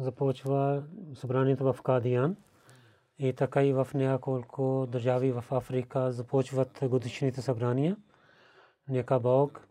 Започва 0.00 0.82
събранието 1.14 1.72
в 1.72 1.82
Кадиян 1.82 2.36
и 3.18 3.32
така 3.32 3.64
и 3.64 3.72
в 3.72 3.88
няколко 3.94 4.86
държави 4.88 5.32
в 5.32 5.44
Африка 5.50 6.12
започват 6.12 6.80
годишните 6.82 7.42
събрания. 7.42 7.96
Нека 8.88 9.20
Бог 9.20 9.68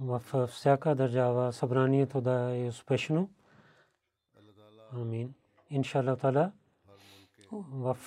в 0.00 0.46
всяка 0.46 0.94
държава 0.94 1.52
събранието 1.52 2.20
да 2.20 2.56
е 2.56 2.68
успешно. 2.68 3.30
Амин. 4.92 5.34
Иншаллах 5.70 6.20
Тала 6.20 6.52
в 7.52 7.98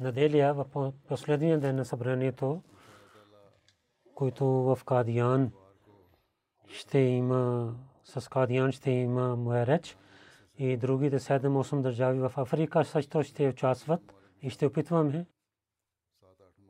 неделя, 0.00 0.54
в 0.54 0.92
последния 1.08 1.60
ден 1.60 1.76
на 1.76 1.84
събранието, 1.84 2.62
който 4.14 4.46
в 4.46 4.78
Кадиян 4.84 5.52
ще 6.68 6.98
има 6.98 7.74
с 8.04 8.28
Кадиян 8.30 8.72
ще 8.72 8.90
има 8.90 9.36
моя 9.36 9.66
реч 9.66 9.96
и 10.58 10.76
другите 10.76 11.18
7-8 11.18 11.80
държави 11.80 12.18
в 12.18 12.32
Африка 12.36 12.84
също 12.84 13.22
ще 13.22 13.48
участват 13.48 14.14
и 14.42 14.50
ще 14.50 14.66
опитваме, 14.66 15.26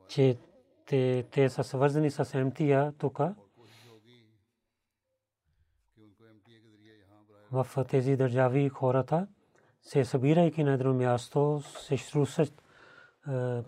че 0.07 0.37
те, 0.85 1.25
те 1.31 1.49
са 1.49 1.63
свързани 1.63 2.11
с 2.11 2.43
МТА 2.43 2.93
тук. 2.97 3.19
В 7.51 7.85
тези 7.89 8.15
държави 8.15 8.69
хората 8.69 9.27
се 9.81 10.05
събирайки 10.05 10.63
на 10.63 10.73
едно 10.73 10.93
място, 10.93 11.61
се 11.61 11.97
слушат 11.97 12.63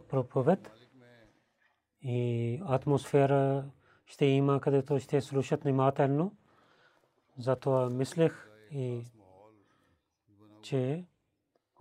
проповед 0.09 0.71
и 2.01 2.61
атмосфера 2.65 3.65
ще 4.05 4.25
има, 4.25 4.59
където 4.61 4.99
ще 4.99 5.21
слушат 5.21 5.63
внимателно. 5.63 6.35
Затова 7.37 7.89
мислех 7.89 8.49
и 8.71 9.05
че 10.61 11.05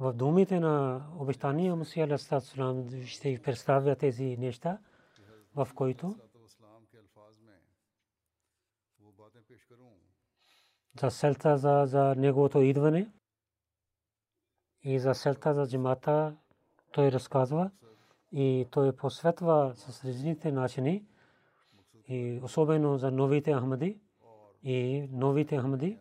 в 0.00 0.12
думите 0.12 0.60
на 0.60 1.06
обещания 1.18 1.76
Мусия 1.76 2.06
Алисалам 2.06 3.06
ще 3.06 3.42
представя 3.42 3.96
тези 3.96 4.36
неща, 4.36 4.78
в 5.56 5.68
които 5.74 6.16
за 11.00 11.10
селта 11.10 11.58
за, 11.58 11.82
за 11.86 12.14
неговото 12.14 12.60
идване 12.60 13.12
и 14.82 14.98
за 14.98 15.14
селта 15.14 15.54
за 15.54 15.66
джимата 15.68 16.36
той 16.92 17.12
разказва 17.12 17.70
и 18.32 18.66
той 18.70 18.96
посветва 18.96 19.72
с 19.76 20.04
различните 20.04 20.52
начини 20.52 21.06
и 22.08 22.40
особено 22.42 22.98
за 22.98 23.10
новите 23.10 23.54
Ахмади 23.54 24.00
и 24.66 25.08
новите 25.12 25.58
Ахмади. 25.58 25.98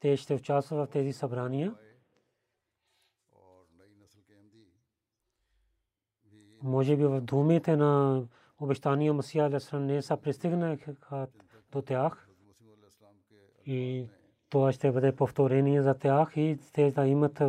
Те 0.00 0.16
ще 0.16 0.34
участват 0.34 0.88
в 0.88 0.92
тези 0.92 1.12
събрания. 1.12 1.74
Може 6.62 6.96
би 6.96 7.04
в 7.04 7.20
думите 7.20 7.76
на 7.76 8.22
обещания 8.60 9.14
Масия 9.14 9.44
Алисалам 9.44 9.86
не 9.86 10.02
са 10.02 10.16
пристигнаха 10.16 11.26
до 11.72 11.82
тях 11.82 12.28
и 13.66 14.08
това 14.50 14.72
ще 14.72 14.92
бъде 14.92 15.16
повторение 15.16 15.82
за 15.82 15.94
тях 15.94 16.36
и 16.36 16.58
те 16.72 16.90
да 16.90 17.06
имат 17.06 17.42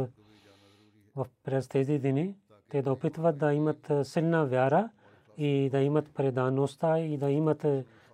през 1.44 1.68
тези 1.68 2.00
дни, 2.00 2.36
те 2.70 2.82
да 2.82 2.94
опитват 2.94 3.38
да 3.38 3.54
имат 3.54 3.92
силна 4.04 4.46
вяра 4.46 4.90
и 5.38 5.70
да 5.70 5.82
имат 5.82 6.14
предаността 6.14 7.00
и 7.00 7.18
да 7.18 7.32
имат 7.32 7.66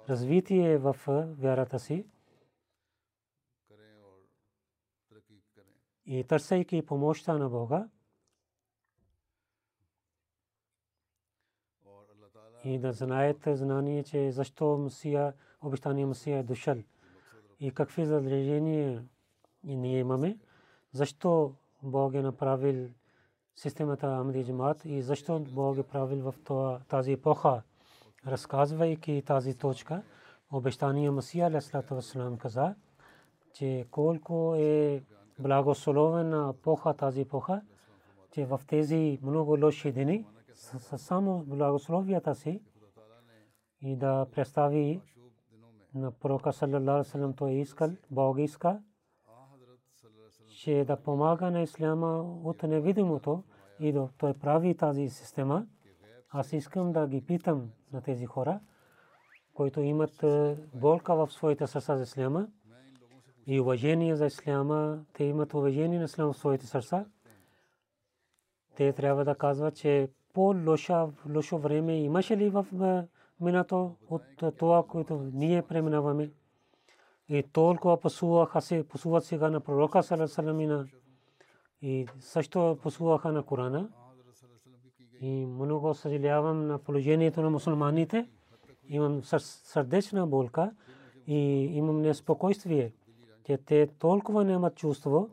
развитие 0.09 0.77
в 0.77 0.95
вярата 1.39 1.79
си. 1.79 2.05
И 6.05 6.23
търсейки 6.23 6.85
помощта 6.85 7.38
на 7.38 7.49
Бога, 7.49 7.89
и 12.66 12.79
да 12.79 12.91
знаете 12.93 13.55
знание, 13.55 14.03
че 14.03 14.31
защо 14.31 14.77
Мусия, 14.77 15.33
обещания 15.61 16.07
Мусия 16.07 16.37
е 16.37 16.43
дошъл. 16.43 16.77
И 17.59 17.72
какви 17.72 18.05
задължения 18.05 19.05
ние 19.63 19.99
имаме, 19.99 20.37
защо 20.91 21.55
Бог 21.83 22.13
е 22.13 22.22
направил 22.22 22.89
системата 23.55 24.07
Амди 24.07 24.45
Джамат 24.45 24.85
и 24.85 25.01
защо 25.01 25.39
Бог 25.39 25.77
е 25.77 25.83
правил 25.83 26.31
в 26.31 26.35
тази 26.87 27.11
епоха, 27.11 27.63
разказвайки 28.27 29.23
тази 29.25 29.57
точка, 29.57 30.03
обещания 30.51 31.11
Масия 31.11 31.47
Алейхиссалату 31.47 31.95
Вассалам 31.95 32.37
каза, 32.37 32.75
че 33.53 33.85
колко 33.91 34.55
е 34.57 35.03
благословена 35.39 36.53
епоха 36.59 36.93
тази 36.93 37.21
епоха, 37.21 37.61
че 38.31 38.45
в 38.45 38.61
тези 38.67 39.19
много 39.21 39.57
лоши 39.61 39.91
дни, 39.91 40.25
само 40.97 41.43
благословията 41.47 42.35
си 42.35 42.61
и 43.81 43.95
да 43.95 44.25
представи 44.31 45.01
на 45.93 46.11
пророка 46.11 46.53
саллаллаху 46.53 47.15
алейhi 47.15 47.35
той 47.37 47.51
искал, 47.51 47.89
Бог 48.11 48.39
иска, 48.39 48.81
че 50.49 50.85
да 50.87 50.95
помага 50.95 51.51
на 51.51 51.61
исляма 51.61 52.21
от 52.43 52.63
невидимото 52.63 53.43
и 53.79 53.91
да 53.91 54.09
той 54.17 54.33
прави 54.33 54.77
тази 54.77 55.09
система. 55.09 55.65
Аз 56.29 56.53
искам 56.53 56.91
да 56.91 57.07
ги 57.07 57.25
питам 57.25 57.71
на 57.95 58.01
тези 58.01 58.25
хора, 58.25 58.59
които 59.53 59.81
имат 59.81 60.25
болка 60.73 61.15
в 61.15 61.31
своите 61.31 61.67
сърца 61.67 61.97
за 61.97 62.03
исляма 62.03 62.47
и 63.47 63.59
уважение 63.59 64.15
за 64.15 64.25
исляма, 64.25 65.05
те 65.13 65.23
имат 65.23 65.53
уважение 65.53 65.99
на 65.99 66.05
исляма 66.05 66.33
в 66.33 66.37
своите 66.37 66.65
сърца. 66.65 67.05
Те 68.75 68.93
трябва 68.93 69.25
да 69.25 69.35
казват, 69.35 69.75
че 69.75 70.09
по-лошо 70.33 71.57
време 71.57 72.01
имаше 72.01 72.37
ли 72.37 72.49
в 72.49 72.65
минато 73.41 73.95
от 74.09 74.23
това, 74.57 74.83
което 74.83 75.29
ние 75.33 75.61
преминаваме. 75.61 76.31
И 77.29 77.43
толкова 77.43 77.99
посуваха 77.99 78.61
се, 78.61 78.87
посуват 78.87 79.25
сега 79.25 79.49
на 79.49 79.61
пророка 79.61 80.03
Салесалам 80.03 80.87
и 81.81 82.07
също 82.19 82.77
посуваха 82.81 83.31
на 83.31 83.43
Корана. 83.43 83.89
И 85.22 85.46
много 85.46 85.94
съжалявам 85.94 86.67
на 86.67 86.79
положението 86.79 87.41
на 87.41 87.50
мусулманите. 87.50 88.29
Имам 88.90 89.23
сърдечна 89.23 90.28
болка 90.28 90.72
и 91.28 91.38
имам 91.78 92.02
неспокойствие, 92.02 92.94
че 93.44 93.58
те 93.58 93.88
толкова 93.88 94.44
нямат 94.44 94.76
чувство, 94.76 95.29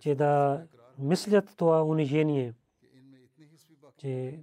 че 0.00 0.14
да 0.14 0.62
мислят 0.98 1.54
това 1.56 1.84
унижение, 1.84 2.54
че 3.96 4.40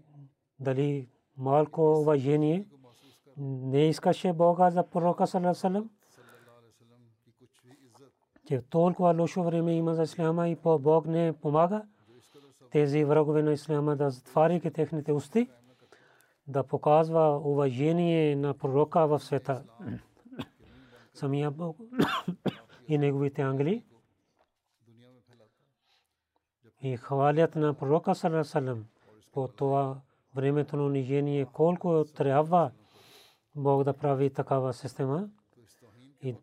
дали 0.60 1.10
малко 1.38 2.00
уважение. 2.00 2.68
Не 3.38 3.88
искаше 3.88 4.34
Бога 4.34 4.72
за 4.72 4.84
пророка 4.84 5.28
Салалалалам, 5.28 5.90
че 8.48 8.62
толкова 8.62 9.16
лошо 9.20 9.44
време 9.44 9.74
има 9.74 9.96
за 9.96 10.04
Исляма 10.04 10.50
и 10.50 10.58
Бог 10.80 11.08
не 11.08 11.34
помага 11.34 11.86
тези 12.75 13.04
врагове 13.04 13.44
на 13.44 13.54
Исляма 13.54 13.95
да 13.95 14.10
затваряйки 14.10 14.72
техните 14.72 15.12
усти, 15.12 15.50
да 16.48 16.63
показва 16.63 17.42
уважение 17.44 18.36
на 18.36 18.54
пророка 18.54 19.07
в 19.07 19.19
света. 19.19 19.63
Самия 21.13 21.51
Бог 21.51 21.77
и 22.88 22.98
неговите 22.98 23.42
ангели 23.42 23.83
и 26.81 26.98
хвалят 26.98 27.56
на 27.56 27.74
пророка 27.74 28.16
Салалалалам 28.16 28.86
по 29.33 29.48
това 29.48 30.01
времето 30.36 30.77
на 30.77 30.86
унижение, 30.86 31.45
колко 31.45 32.06
трябва 32.16 32.72
Бог 33.56 33.83
да 33.83 33.94
прави 33.94 34.30
такава 34.30 34.74
система. 34.74 35.30
И 36.22 36.36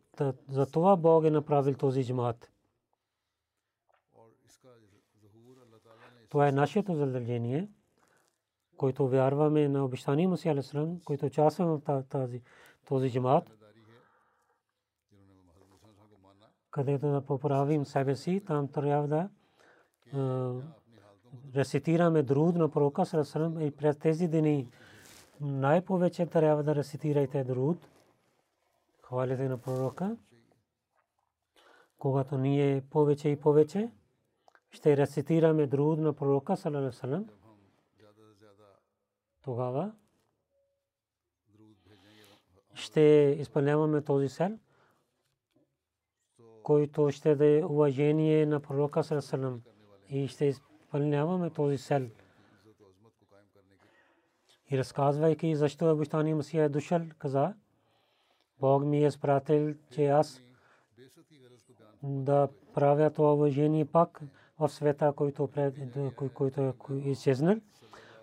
за 0.49 0.65
това 0.65 0.95
Бог 0.95 1.25
е 1.25 1.29
направил 1.29 1.75
този 1.75 2.05
джамат. 2.05 2.52
Това 6.33 6.47
е 6.47 6.51
нашето 6.51 6.95
задължение, 6.95 7.69
който 8.77 9.07
вярваме 9.07 9.67
на 9.67 9.85
обещания 9.85 10.29
Мусия 10.29 10.51
Алисалам, 10.53 10.99
който 11.05 11.25
участваме 11.25 11.79
в 11.85 12.03
тази, 12.09 12.41
този 12.87 13.11
джамат, 13.11 13.51
където 16.71 17.11
да 17.11 17.21
поправим 17.21 17.85
себе 17.85 18.15
си, 18.15 18.41
там 18.47 18.67
трябва 18.67 19.07
да 19.07 19.29
рецитираме 21.55 22.23
друг 22.23 22.55
на 22.55 22.71
пророка 22.71 23.05
Сарасалам 23.05 23.61
и 23.61 23.71
през 23.71 23.97
тези 23.97 24.27
дни 24.27 24.69
най-повече 25.41 26.25
трябва 26.25 26.63
да 26.63 26.75
рецитирайте 26.75 27.43
друг. 27.43 27.77
Хвалите 29.01 29.49
на 29.49 29.57
пророка. 29.57 30.17
Когато 31.97 32.37
ние 32.37 32.81
повече 32.89 33.29
и 33.29 33.39
повече 33.39 33.91
ще 34.73 34.97
рецитираме 34.97 35.67
друг 35.67 35.99
на 35.99 36.13
пророка 36.13 36.57
Салалалалалалам, 36.57 37.29
тогава 39.41 39.91
ще 42.73 43.35
изпълняваме 43.39 44.01
този 44.01 44.29
сел, 44.29 44.59
който 46.63 47.11
ще 47.11 47.29
даде 47.29 47.63
уважение 47.65 48.45
на 48.45 48.59
пророка 48.59 49.03
Салалалалалам 49.03 49.61
и 50.09 50.27
ще 50.27 50.45
изпълняваме 50.45 51.49
този 51.49 51.77
сел. 51.77 52.09
И 54.71 54.77
разказвайки 54.77 55.55
защо 55.55 55.91
обещани 55.91 56.33
Масия 56.33 56.63
е 56.63 56.69
дошъл, 56.69 57.01
каза, 57.17 57.53
Бог 58.59 58.83
ми 58.85 59.05
е 59.05 59.11
спратил, 59.11 59.75
че 59.91 60.07
аз 60.07 60.41
да 62.03 62.49
правя 62.73 63.09
това 63.09 63.33
уважение 63.33 63.85
пак 63.85 64.21
в 64.67 64.73
света, 64.73 65.13
който, 65.15 65.49
който 66.33 66.61
е 66.61 66.73
изчезнал. 67.05 67.55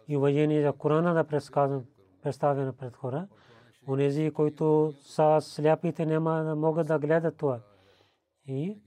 И 0.09 0.17
уважение 0.17 0.63
за 0.63 0.73
Корана 0.73 1.15
да 1.15 1.25
представя 2.23 2.73
пред 2.73 2.97
хора. 2.97 3.29
Онези, 3.89 4.31
които 4.31 4.93
са 5.03 5.39
сляпите, 5.41 6.07
няма 6.07 6.45
да 6.45 6.57
могат 6.57 6.87
да 6.87 6.99
гледат 6.99 7.37
това. 7.37 7.61
И, 8.47 8.79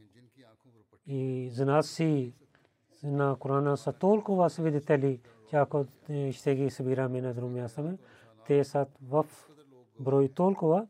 и 1.07 1.49
за 1.49 1.65
нас 1.65 1.89
си 1.89 2.33
на 3.03 3.35
Корана 3.39 3.77
са 3.77 3.93
толкова 3.93 4.49
свидетели, 4.49 5.21
че 5.49 5.55
ако 5.55 5.85
ще 6.31 6.55
ги 6.55 6.69
събираме 6.69 7.21
на 7.21 7.33
друго 7.33 7.49
място, 7.49 7.97
те 8.47 8.63
са 8.63 8.85
в 9.01 9.25
брой 9.99 10.29
толкова, 10.29 10.87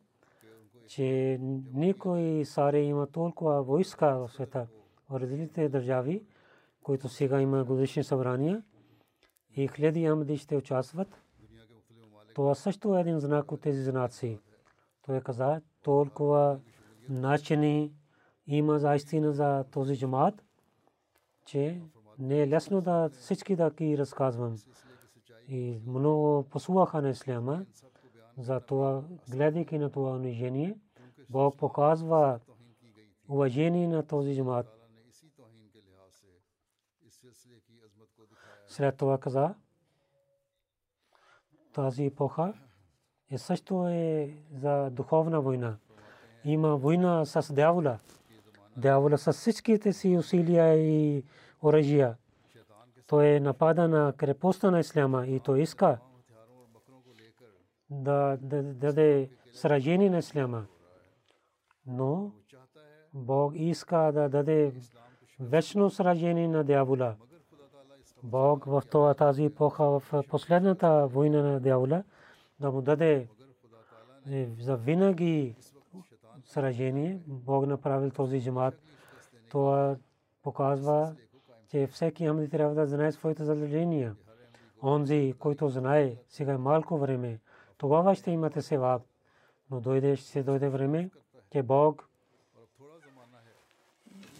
че 0.87 1.39
никой 1.73 2.45
саре 2.45 2.81
има 2.81 3.07
толкова 3.07 3.63
войска 3.63 4.17
в 4.17 4.29
света. 4.31 4.67
В 5.09 5.19
различните 5.21 5.69
държави, 5.69 6.23
които 6.83 7.09
сега 7.09 7.41
има 7.41 7.63
годишни 7.63 8.03
събрания 8.03 8.63
и 9.55 9.67
хиляди 9.67 10.05
амди 10.05 10.37
ще 10.37 10.57
участват. 10.57 11.21
Това 12.35 12.55
също 12.55 12.97
е 12.97 13.01
един 13.01 13.19
знак 13.19 13.51
от 13.51 13.61
тези 13.61 13.83
знаци. 13.83 14.39
Той 15.05 15.21
каза, 15.21 15.61
толкова 15.81 16.59
начини 17.09 17.93
има 18.47 18.79
за 18.79 18.95
истина 18.95 19.33
за 19.33 19.65
този 19.71 19.97
джамат, 19.97 20.43
че 21.45 21.81
не 22.19 22.41
е 22.41 22.47
лесно 22.47 22.81
да 22.81 23.09
всички 23.09 23.55
да 23.55 23.71
ги 23.71 23.97
разказвам. 23.97 24.55
И 25.47 25.81
много 25.87 26.43
послуха 26.49 27.01
на 27.01 27.09
Исляма, 27.09 27.65
за 28.37 28.59
това, 28.59 29.03
гледайки 29.31 29.77
на 29.77 29.89
това 29.89 30.11
унижение, 30.11 30.77
Бог 31.29 31.57
показва 31.57 32.39
уважение 33.29 33.87
на 33.87 34.07
този 34.07 34.35
джамат. 34.35 34.82
След 38.73 38.97
това 38.97 39.17
каза, 39.17 39.53
тази 41.73 42.05
епоха 42.05 42.53
е 43.31 43.37
също 43.37 43.87
е 43.87 44.37
за 44.53 44.89
духовна 44.89 45.41
война. 45.41 45.77
Има 46.43 46.77
война 46.77 47.25
с 47.25 47.53
дявола. 47.53 47.99
Дявола 48.77 49.17
с 49.17 49.33
всичките 49.33 49.93
си 49.93 50.17
усилия 50.17 50.75
и 50.75 51.23
оръжия. 51.63 52.17
Той 53.07 53.27
е 53.27 53.39
напада 53.39 53.87
на 53.87 54.13
крепостта 54.17 54.71
на 54.71 54.79
Исляма 54.79 55.27
и 55.27 55.39
той 55.39 55.61
иска 55.61 55.99
да 57.89 58.37
даде 58.41 59.29
сражение 59.53 60.09
на 60.09 60.17
Исляма. 60.17 60.65
Но 61.85 62.31
Бог 63.13 63.53
иска 63.55 64.11
да 64.13 64.29
даде 64.29 64.73
вечно 65.39 65.89
сражение 65.89 66.47
на 66.47 66.63
дявола. 66.63 67.15
Бог 68.23 68.65
в 68.65 68.83
това 68.91 69.13
тази 69.13 69.45
епоха, 69.45 69.83
в 69.83 70.23
последната 70.29 71.07
война 71.07 71.41
на 71.41 71.59
дявола, 71.59 72.03
да 72.59 72.71
му 72.71 72.81
даде 72.81 73.27
е, 74.31 74.47
за 74.59 74.75
винаги 74.75 75.55
сражение. 76.45 77.19
Бог 77.27 77.65
направил 77.65 78.11
този 78.11 78.41
джамат. 78.41 78.81
Това 79.49 79.95
показва, 80.43 81.15
че 81.69 81.87
всеки 81.87 82.25
амди 82.25 82.49
трябва 82.49 82.75
да 82.75 82.87
знае 82.87 83.11
своите 83.11 83.43
задължения. 83.43 84.15
Онзи, 84.83 85.33
който 85.39 85.69
знае, 85.69 86.15
сега 86.29 86.53
е 86.53 86.57
малко 86.57 86.97
време, 86.97 87.39
тогава 87.77 88.15
ще 88.15 88.31
имате 88.31 88.61
севаб. 88.61 89.01
Но 89.71 89.79
дойде, 89.79 90.15
ще 90.15 90.43
дойде 90.43 90.69
време, 90.69 91.09
че 91.51 91.63
Бог 91.63 92.09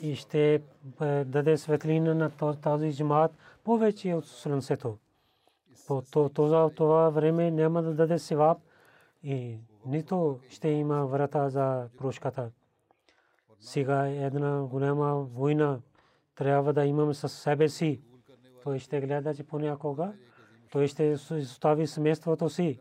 и 0.03 0.15
ще 0.15 0.61
е, 1.01 1.23
даде 1.25 1.57
светлина 1.57 2.13
на 2.13 2.55
този 2.61 2.93
джамат 2.95 3.31
повече 3.63 4.13
от 4.13 4.25
слънцето. 4.25 4.97
По 5.87 6.29
това 6.75 7.09
време 7.09 7.51
няма 7.51 7.83
да 7.83 7.93
даде 7.93 8.19
севаб 8.19 8.57
и 9.23 9.57
нито 9.85 10.39
ще 10.49 10.67
има 10.69 11.05
врата 11.05 11.49
за 11.49 11.87
прошката. 11.97 12.51
Сега 13.59 14.07
е 14.07 14.15
една 14.15 14.61
голяма 14.61 15.15
война 15.15 15.79
трябва 16.35 16.73
да 16.73 16.85
имаме 16.85 17.13
със 17.13 17.33
себе 17.33 17.69
си. 17.69 18.01
Той 18.63 18.79
ще 18.79 19.01
гледа, 19.01 19.35
че 19.35 19.43
понякога 19.43 20.13
той 20.73 20.87
ще 20.87 21.17
остави 21.31 21.87
семейството 21.87 22.49
си. 22.49 22.79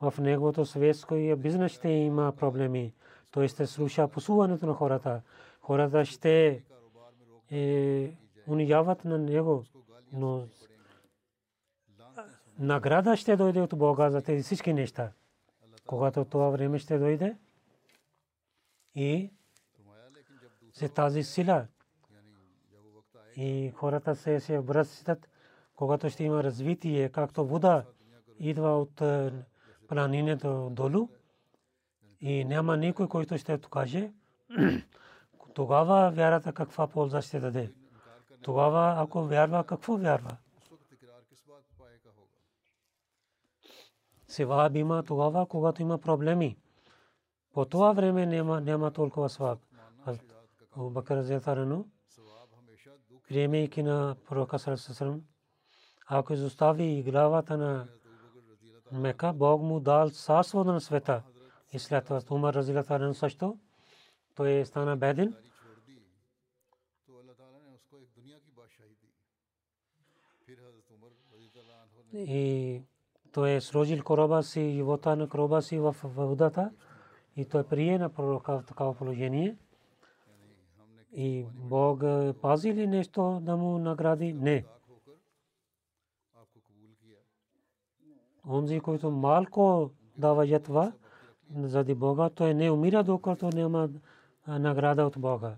В 0.00 0.14
неговото 0.18 0.64
светско 0.66 1.14
и 1.14 1.36
бизнес 1.36 1.72
ще 1.72 1.88
има 1.88 2.32
проблеми. 2.32 2.92
Той 3.30 3.48
ще 3.48 3.66
слуша 3.66 4.08
посуването 4.08 4.66
на 4.66 4.74
хората. 4.74 5.20
Хората 5.64 6.04
ще 6.04 6.62
е, 7.50 8.16
на 9.04 9.18
него, 9.18 9.64
но 10.12 10.46
награда 12.58 13.16
ще 13.16 13.36
дойде 13.36 13.60
от 13.60 13.78
Бога 13.78 14.10
за 14.10 14.22
тези 14.22 14.42
всички 14.42 14.72
неща. 14.72 15.12
Когато 15.86 16.24
това 16.24 16.50
време 16.50 16.78
ще 16.78 16.98
дойде 16.98 17.36
и 18.94 19.30
се 20.72 20.88
тази 20.88 21.22
сила 21.22 21.66
и 23.36 23.72
хората 23.74 24.16
се 24.16 24.40
се 24.40 24.58
обръщат, 24.58 25.28
когато 25.74 26.10
ще 26.10 26.24
има 26.24 26.44
развитие, 26.44 27.08
както 27.08 27.46
вода 27.46 27.84
идва 28.38 28.80
от 28.80 29.00
е, 29.00 29.32
планината 29.88 30.68
долу 30.70 31.08
и 32.20 32.44
няма 32.44 32.76
никой, 32.76 33.08
който 33.08 33.38
ще 33.38 33.58
каже, 33.70 34.12
тогава 35.54 36.10
вярата 36.10 36.52
каква 36.52 36.86
полза 36.86 37.22
ще 37.22 37.40
даде. 37.40 37.72
Тогава, 38.42 38.94
ако 38.98 39.24
вярва, 39.24 39.64
какво 39.64 39.96
вярва? 39.96 40.36
Севаб 44.28 44.74
има 44.74 45.02
тогава, 45.02 45.46
когато 45.46 45.82
има 45.82 45.98
проблеми. 45.98 46.56
По 47.52 47.64
това 47.64 47.92
време 47.92 48.26
няма, 48.26 48.60
няма 48.60 48.90
толкова 48.90 49.28
сваб. 49.28 49.58
Бакър 50.76 51.22
Зетарано 51.22 51.84
приемайки 53.28 53.82
на 53.82 54.16
пророка 54.28 54.58
Сарасасрам, 54.58 55.20
ако 56.06 56.32
изостави 56.32 57.02
главата 57.02 57.56
на 57.56 57.86
Мека, 58.92 59.32
Бог 59.32 59.62
му 59.62 59.80
дал 59.80 60.10
царство 60.10 60.64
на 60.64 60.80
света. 60.80 61.22
И 61.72 61.78
след 61.78 62.04
това 62.04 62.20
Умар 62.30 62.54
Разилатарен 62.54 63.14
също, 63.14 63.58
той 64.34 64.66
стана 64.66 64.96
беден. 64.96 65.34
И 72.12 72.82
той 73.32 73.52
е 73.52 73.60
сложил 73.60 74.04
кораба 74.04 74.42
си, 74.42 74.72
живота 74.72 75.16
на 75.16 75.28
кораба 75.28 75.62
си 75.62 75.78
в 75.78 75.96
водата 76.04 76.70
и 77.36 77.44
той 77.44 77.64
прие 77.64 77.98
на 77.98 78.10
пророка 78.10 78.58
в 78.58 78.66
такава 78.66 78.94
положение. 78.94 79.56
И 81.12 81.46
Бог 81.54 82.02
е 82.02 82.34
пази 82.42 82.74
ли 82.74 82.86
нещо 82.86 83.40
да 83.42 83.56
му 83.56 83.78
награди? 83.78 84.32
Не. 84.32 84.64
Онзи, 88.48 88.80
който 88.80 89.10
малко 89.10 89.90
дава 90.16 90.46
ятва 90.46 90.92
заради 91.56 91.94
Бога, 91.94 92.30
той 92.30 92.54
не 92.54 92.70
умира, 92.70 93.04
докато 93.04 93.48
няма 93.48 93.88
награда 94.46 95.04
от 95.06 95.18
Бога. 95.18 95.56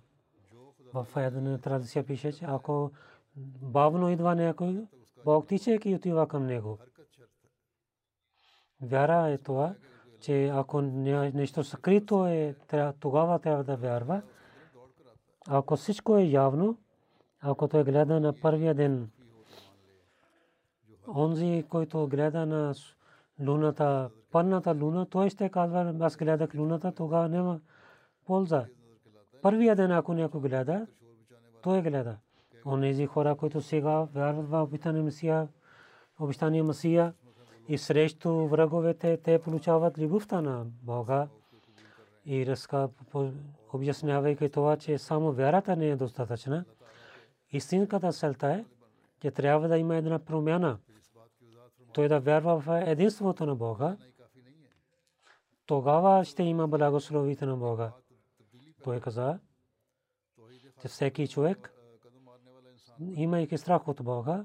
В 0.94 1.06
една 1.16 1.58
традиция 1.58 2.06
пише, 2.06 2.32
че 2.32 2.44
ако 2.48 2.90
бавно 3.62 4.10
идва 4.10 4.34
някой, 4.34 4.86
Бог 5.24 5.46
тичайки 5.46 5.94
отива 5.94 6.28
към 6.28 6.46
него. 6.46 6.78
Вяра 8.80 9.28
е 9.28 9.38
това, 9.38 9.74
че 10.20 10.48
ако 10.48 10.80
нещо 10.80 11.64
скрито 11.64 12.26
е, 12.26 12.54
тогава 13.00 13.38
трябва 13.38 13.64
да 13.64 13.76
вярва. 13.76 14.22
Ако 15.48 15.76
всичко 15.76 16.16
е 16.16 16.22
явно, 16.22 16.78
ако 17.40 17.68
той 17.68 17.84
гледа 17.84 18.20
на 18.20 18.32
първия 18.32 18.74
ден, 18.74 19.10
онзи, 21.08 21.64
който 21.68 22.08
гледа 22.08 22.46
на 22.46 22.74
луната, 23.46 24.10
пърната 24.30 24.74
луна, 24.74 25.06
той 25.06 25.30
ще 25.30 25.48
казва, 25.48 25.94
аз 26.00 26.16
гледах 26.16 26.54
луната, 26.54 26.92
тогава 26.92 27.28
няма 27.28 27.60
полза. 28.26 28.66
Първия 29.46 29.76
ден, 29.76 29.90
ако 29.92 30.14
някой 30.14 30.40
гледа, 30.40 30.86
той 31.62 31.82
гледа. 31.82 32.16
Онези 32.64 33.06
хора, 33.06 33.34
които 33.36 33.60
сега 33.60 34.02
вярват 34.14 34.48
в 34.48 34.62
обитания 34.62 35.02
Месия, 35.02 35.48
обитания 36.20 36.64
Месия 36.64 37.14
и 37.68 37.78
срещу 37.78 38.46
враговете, 38.46 39.16
те 39.16 39.38
получават 39.38 39.98
любовта 39.98 40.40
на 40.40 40.64
Бога. 40.82 41.28
И 42.24 42.46
разка, 42.46 42.88
обяснявайки 43.72 44.48
това, 44.48 44.76
че 44.76 44.98
само 44.98 45.32
вярата 45.32 45.76
не 45.76 45.88
е 45.88 45.96
достатъчна. 45.96 46.64
Истинската 47.52 48.12
целта 48.12 48.52
е, 48.52 48.64
че 49.22 49.30
трябва 49.30 49.68
да 49.68 49.78
има 49.78 49.96
една 49.96 50.18
промяна. 50.18 50.78
Той 51.92 52.08
да 52.08 52.20
вярва 52.20 52.60
в 52.60 52.80
единството 52.86 53.46
на 53.46 53.54
Бога. 53.54 53.96
Тогава 55.66 56.24
ще 56.24 56.42
има 56.42 56.68
благословите 56.68 57.46
на 57.46 57.56
Бога. 57.56 57.92
Той 58.86 59.00
каза, 59.00 59.38
че 60.80 60.88
всеки 60.88 61.28
човек, 61.28 61.72
имайки 63.00 63.58
страх 63.58 63.88
от 63.88 64.04
Бога 64.04 64.44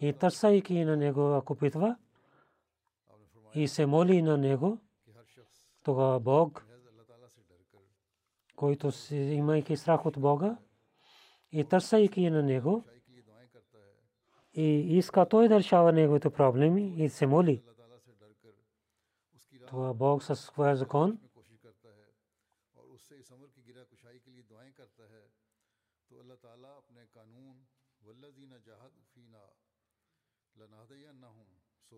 и 0.00 0.12
търсайки 0.12 0.84
на 0.84 0.96
Него, 0.96 1.34
ако 1.34 1.54
питва 1.54 1.96
и 3.54 3.68
се 3.68 3.86
моли 3.86 4.22
на 4.22 4.38
Него, 4.38 4.78
тогава 5.82 6.20
Бог, 6.20 6.66
който 8.56 8.90
имайки 9.12 9.76
страх 9.76 10.06
от 10.06 10.20
Бога 10.20 10.58
и 11.52 11.64
търсайки 11.64 12.30
на 12.30 12.42
Него, 12.42 12.84
и 14.54 14.96
иска 14.98 15.28
той 15.28 15.48
да 15.48 15.58
решава 15.58 15.92
неговите 15.92 16.30
проблеми 16.30 16.94
и 17.04 17.08
се 17.08 17.26
моли. 17.26 17.62
Това 19.66 19.94
Бог 19.94 20.22
със 20.22 20.40
своя 20.40 20.76
закон 20.76 21.18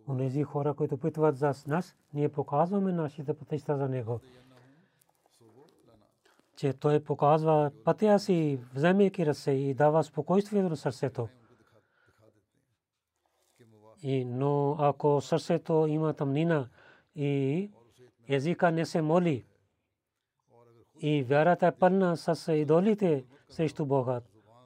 онези 0.09 0.43
хора, 0.43 0.75
които 0.75 0.99
питват 0.99 1.37
за 1.37 1.55
нас, 1.67 1.97
ние 2.15 2.29
показваме 2.29 2.93
нашите 2.93 3.35
пътища 3.35 3.77
за 3.77 3.89
Него. 3.89 4.21
Че 6.57 6.73
Той 6.73 7.05
показва 7.05 7.71
пътя 7.85 8.19
си, 8.19 8.61
вземайки 8.75 9.27
ръце 9.27 9.50
и 9.50 9.75
дава 9.75 10.05
спокойствие 10.05 10.62
на 10.62 10.77
сърцето. 10.77 11.29
И, 14.03 14.25
но 14.25 14.77
ако 14.79 15.21
сърцето 15.21 15.87
има 15.89 16.15
тъмнина 16.15 16.69
и 17.15 17.71
езика 18.29 18.71
не 18.71 18.87
се 18.87 19.03
моли, 19.03 19.45
и 21.00 21.23
вярата 21.23 21.67
е 21.67 21.73
пълна 21.73 22.17
с 22.17 22.55
идолите 22.55 23.25
срещу 23.49 23.87
Бога, 23.87 24.21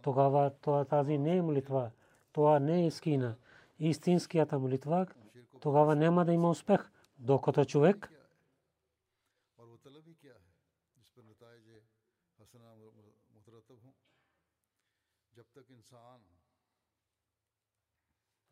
тогава 0.04 0.50
тази 0.90 1.18
не 1.18 1.37
е 1.37 1.42
молитва, 1.42 1.90
това 2.32 2.58
не 2.58 2.82
е 2.82 2.87
искина. 2.87 3.37
Истинскията 3.78 4.58
молитва 4.58 5.06
тогава 5.61 5.96
няма 5.96 6.25
да 6.25 6.32
има 6.32 6.50
успех, 6.50 6.90
докато 7.18 7.64
човек 7.64 8.11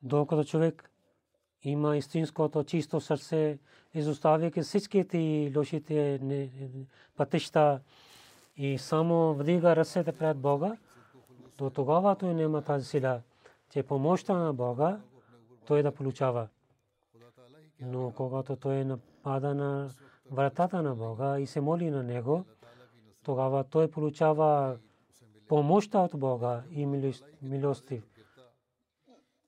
докато 0.03 0.45
човек 0.45 0.91
има 1.63 1.97
истинското 1.97 2.65
чисто 2.65 3.01
сърце, 3.01 3.59
изоставяйки 3.95 4.63
всичките 4.63 5.53
лошите 5.57 6.21
пътища 7.17 7.81
и 8.57 8.79
само 8.79 9.35
вдига 9.35 9.77
ръцете 9.77 10.13
пред 10.13 10.39
Бога, 10.39 10.77
до 11.63 11.71
тогава 11.71 12.17
той 12.17 12.35
няма 12.35 12.63
тази 12.63 12.87
сила, 12.87 13.23
че 13.71 13.83
помощта 13.83 14.35
на 14.35 14.55
Бога 14.55 15.01
той 15.67 15.83
да 15.83 15.93
получава. 15.93 16.49
Но 17.81 18.13
когато 18.17 18.57
той 18.57 18.85
напада 18.85 19.55
на 19.55 19.91
вратата 20.31 20.83
на 20.83 20.95
Бога 20.95 21.39
и 21.39 21.47
се 21.47 21.61
моли 21.61 21.91
на 21.91 22.03
Него, 22.03 22.45
тогава 23.25 23.65
той 23.65 23.91
получава 23.91 24.79
помощта 25.49 26.01
от 26.01 26.21
Бога 26.21 26.63
и 26.71 26.87
милост- 26.87 27.25
милости. 27.43 28.03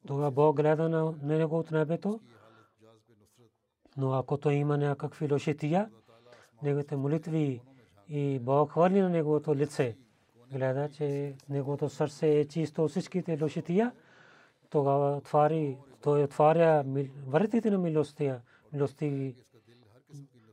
Тогава 0.06 0.30
Бог 0.30 0.56
гледа 0.56 0.88
на 0.88 1.14
него 1.22 1.58
от 1.58 1.70
небето. 1.70 2.20
Но 3.96 4.12
ако 4.12 4.36
той 4.36 4.54
има 4.54 4.78
някакви 4.78 5.32
лошития, 5.32 5.90
неговите 6.62 6.96
молитви 6.96 7.62
и 8.08 8.38
Бог 8.38 8.70
хвърли 8.70 9.00
на 9.00 9.08
неговото 9.08 9.54
лице, 9.54 9.96
гледа, 10.52 10.88
че 10.88 11.34
неговото 11.48 11.88
сърце 11.88 12.28
е 12.28 12.44
чисто 12.44 12.84
от 12.84 12.90
всичките 12.90 13.38
лошития, 13.42 13.92
тогава 14.70 15.16
отвари, 15.16 15.78
той 16.02 16.24
отваря 16.24 16.84
мил- 16.84 17.10
вратите 17.26 17.70
на 17.70 17.78
милостия, 17.78 18.40
милости, 18.72 19.34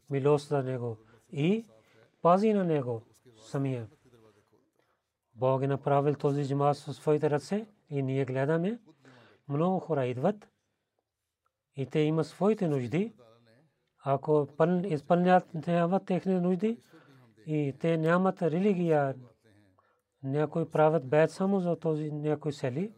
милост 0.10 0.48
за 0.50 0.63
него 0.63 0.98
и 1.31 1.65
пази 2.21 2.53
на 2.53 2.63
него 2.63 3.01
самия. 3.45 3.88
Бог 5.36 5.63
е 5.63 5.67
направил 5.67 6.15
този 6.15 6.48
джамат 6.48 6.77
със 6.77 6.98
своите 6.98 7.29
ръце 7.29 7.65
и 7.89 8.03
ние 8.03 8.25
гледаме. 8.25 8.79
Много 9.50 9.79
хора 9.79 10.05
идват 10.05 10.50
и 11.75 11.86
те 11.86 12.00
имат 12.00 12.27
своите 12.27 12.67
нужди. 12.67 13.13
Ако 14.03 14.48
пълн- 14.57 14.93
изпълняват 14.93 16.05
техните 16.05 16.39
нужди 16.41 16.77
и 17.48 17.74
те 17.79 17.98
нямат 17.98 18.41
религия, 18.41 19.15
някои 20.23 20.71
правят 20.71 21.09
бед 21.09 21.31
само 21.31 21.59
за 21.59 21.79
този 21.79 22.11
някои 22.11 22.53
сели. 22.53 22.93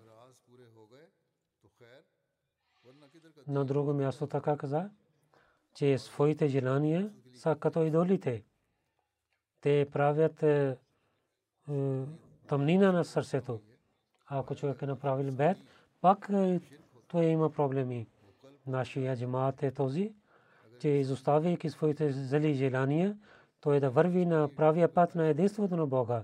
На 3.47 3.65
друго 3.65 3.93
място 3.93 4.27
така 4.27 4.57
каза, 4.57 4.89
че 5.75 5.97
своите 5.97 6.47
желания 6.47 7.13
са 7.33 7.55
като 7.59 7.83
идолите. 7.83 8.43
Те 9.61 9.87
правят 9.91 10.43
е, 10.43 10.77
е, 11.71 12.03
тъмнина 12.47 12.91
на 12.91 13.05
сърцето. 13.05 13.61
Ако 14.25 14.55
човек 14.55 14.81
е 14.81 14.85
направил 14.85 15.31
бед, 15.31 15.57
пак 16.01 16.29
е, 16.33 16.59
той 17.07 17.25
има 17.25 17.49
проблеми. 17.49 18.07
Нашия 18.67 19.17
джамаат 19.17 19.63
е 19.63 19.71
този, 19.71 20.13
че 20.79 20.89
изоставяйки 20.89 21.69
своите 21.69 22.11
зели 22.11 22.53
желания, 22.53 23.17
той 23.61 23.79
да 23.79 23.89
върви 23.89 24.25
на 24.25 24.49
правия 24.55 24.93
път 24.93 25.15
на 25.15 25.27
единството 25.27 25.75
на 25.75 25.87
Бога 25.87 26.23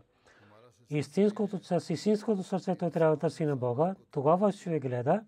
истинското, 0.89 1.59
с 1.63 1.89
истинското 1.93 2.43
сърце 2.43 2.75
той 2.75 2.91
трябва 2.91 3.15
да 3.15 3.19
търси 3.19 3.45
на 3.45 3.55
Бога. 3.55 3.95
Тогава 4.11 4.51
ще 4.51 4.79
гледа, 4.79 5.23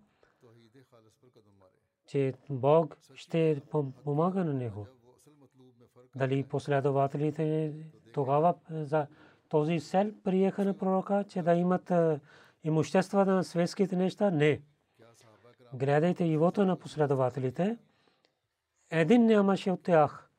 че 2.08 2.34
Бог 2.50 2.98
ще 3.16 3.62
помага 4.04 4.46
на 4.46 4.54
него. 4.54 4.88
Дали 6.16 6.44
последователите 6.44 7.74
тогава 8.14 8.56
е, 8.72 8.84
за 8.84 9.08
този 9.50 9.80
сел 9.80 10.12
приеха 10.24 10.66
на 10.66 10.78
пророка, 10.78 11.26
че 11.28 11.42
да 11.42 11.54
имат 11.54 11.92
е, 11.92 12.20
имущества 12.64 13.26
на 13.26 13.44
светските 13.44 13.96
неща? 13.96 14.32
Не. 14.32 14.62
Гледайте 15.74 16.26
живота 16.26 16.66
на 16.66 16.76
последователите. 16.76 17.78
Един 18.90 19.26
нямаше 19.26 19.72
от 19.72 19.84
тях, 19.84 20.30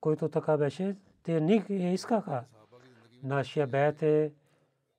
който 0.00 0.28
така 0.28 0.56
беше. 0.56 0.96
Те 1.22 1.40
не 1.40 1.94
искаха. 1.94 2.44
Нашия 3.24 3.66
бейт 3.66 4.02
е 4.02 4.32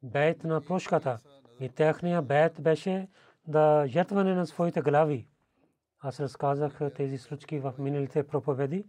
бейт 0.04 0.44
на 0.44 0.62
прошката. 0.62 1.20
И 1.60 1.70
техния 1.70 2.22
бейт 2.22 2.62
беше 2.62 3.08
да 3.48 3.88
жертване 3.88 4.36
на 4.36 4.46
своите 4.46 4.82
глави. 4.82 5.28
Аз 6.00 6.20
разказах 6.20 6.80
тези 6.96 7.18
случки 7.18 7.60
в 7.60 7.74
миналите 7.80 8.28
проповеди. 8.28 8.86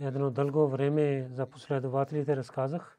Едно 0.00 0.30
дълго 0.30 0.68
време 0.68 1.28
за 1.30 1.46
последователите 1.46 2.36
разказах. 2.36 2.98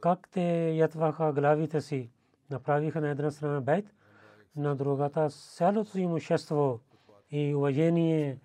Как 0.00 0.28
те 0.30 0.70
ятваха 0.70 1.32
главите 1.32 1.80
си. 1.80 2.10
Направиха 2.50 3.00
на 3.00 3.08
една 3.08 3.30
страна 3.30 3.60
бейт, 3.60 3.94
на 4.56 4.76
другата 4.76 5.30
цялото 5.30 5.98
имущество 5.98 6.80
и 7.30 7.54
уважение 7.54 8.40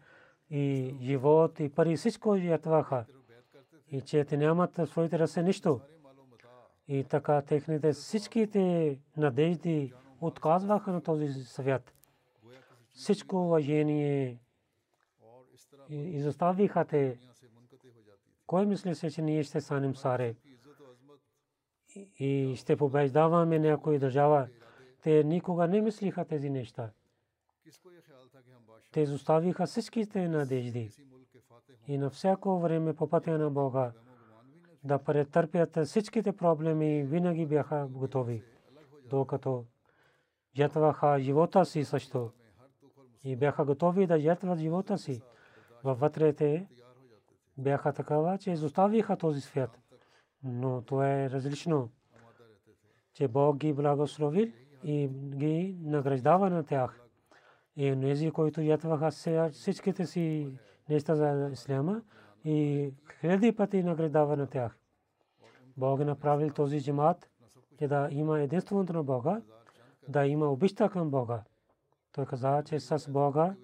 и 0.50 0.96
живот 1.02 1.60
и 1.60 1.70
пари 1.70 1.98
всичко 1.98 2.36
ятваха. 2.36 3.06
И 3.94 4.02
че 4.02 4.26
те 4.26 4.38
нямат 4.38 4.80
своите 4.86 5.20
ръце 5.20 5.44
нищо. 5.44 5.82
И 6.88 7.04
така 7.04 7.42
техните 7.42 7.94
всичките 7.94 9.00
надежди 9.18 9.94
отказваха 10.22 10.92
на 10.92 11.04
този 11.04 11.34
свят. 11.34 11.94
Всичко 12.94 13.46
уважение 13.46 14.40
изоставиха 15.90 16.86
те. 16.86 17.20
Кой 18.48 18.66
мисли 18.66 18.96
се, 18.96 19.12
че 19.12 19.22
ние 19.22 19.44
ще 19.44 19.62
станем 19.62 19.96
саре 19.96 20.36
и 22.20 22.56
ще 22.58 22.78
побеждаваме 22.78 23.60
някоя 23.60 24.00
държава? 24.00 24.48
Те 25.02 25.24
никога 25.24 25.68
не 25.68 25.82
мислиха 25.82 26.26
тези 26.26 26.50
неща. 26.50 26.92
Те 28.92 29.02
изоставиха 29.02 29.66
всичките 29.66 30.28
надежди 30.28 30.92
и 31.88 31.98
на 31.98 32.10
всяко 32.10 32.60
време 32.60 32.94
по 32.94 33.10
пътя 33.10 33.38
на 33.38 33.50
Бога 33.50 33.92
да 34.84 35.00
претърпят 35.00 35.86
всичките 35.86 36.32
проблеми 36.32 37.04
винаги 37.04 37.46
бяха 37.46 37.88
готови, 37.90 38.44
докато 39.10 39.66
жертваха 40.56 41.20
живота 41.20 41.66
си 41.66 41.84
също 41.84 42.32
и 43.24 43.36
бяха 43.36 43.66
готови 43.66 44.08
да 44.08 44.20
жертват 44.20 44.60
живота 44.60 44.98
си. 44.98 45.22
Във 45.84 46.00
вътрете 46.00 46.68
бяха 47.58 47.94
такава, 47.94 48.38
че 48.38 48.52
изоставиха 48.52 49.18
този 49.18 49.42
свят. 49.42 49.80
Но 50.44 50.82
това 50.82 51.12
е 51.12 51.30
различно, 51.30 51.90
че 53.14 53.28
Бог 53.28 53.58
ги 53.58 53.74
благословил 53.74 54.52
и 54.84 55.08
ги 55.10 55.78
награждава 55.82 56.50
на 56.50 56.64
тях. 56.64 57.00
И 57.76 57.96
нези, 57.96 58.32
които 58.32 58.62
ятваха 58.62 59.12
всичките 59.52 60.06
си 60.06 60.58
неща 60.90 61.16
за 61.16 61.50
исляма 61.54 62.02
и 62.46 62.90
хиляди 63.20 63.56
пъти 63.56 63.84
награждава 63.84 64.38
на 64.38 64.48
тях. 64.48 64.78
Бог 65.78 66.00
е 66.00 66.06
направил 66.06 66.50
този 66.50 66.84
джамат, 66.84 67.30
че 67.80 67.88
да 67.88 68.08
има 68.12 68.40
единството 68.40 68.94
на 68.94 69.04
Бога, 69.04 69.42
да 70.08 70.26
има 70.26 70.52
обичта 70.52 70.90
към 70.90 71.10
Бога. 71.10 71.44
Той 72.12 72.26
каза, 72.26 72.64
че 72.66 72.80
с 72.80 73.12
Бога 73.12 73.56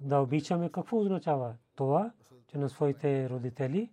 да 0.00 0.18
обичаме 0.18 0.70
какво 0.70 0.98
означава? 0.98 1.54
Това, 1.74 2.12
че 2.46 2.58
на 2.58 2.68
своите 2.68 3.30
родители 3.30 3.90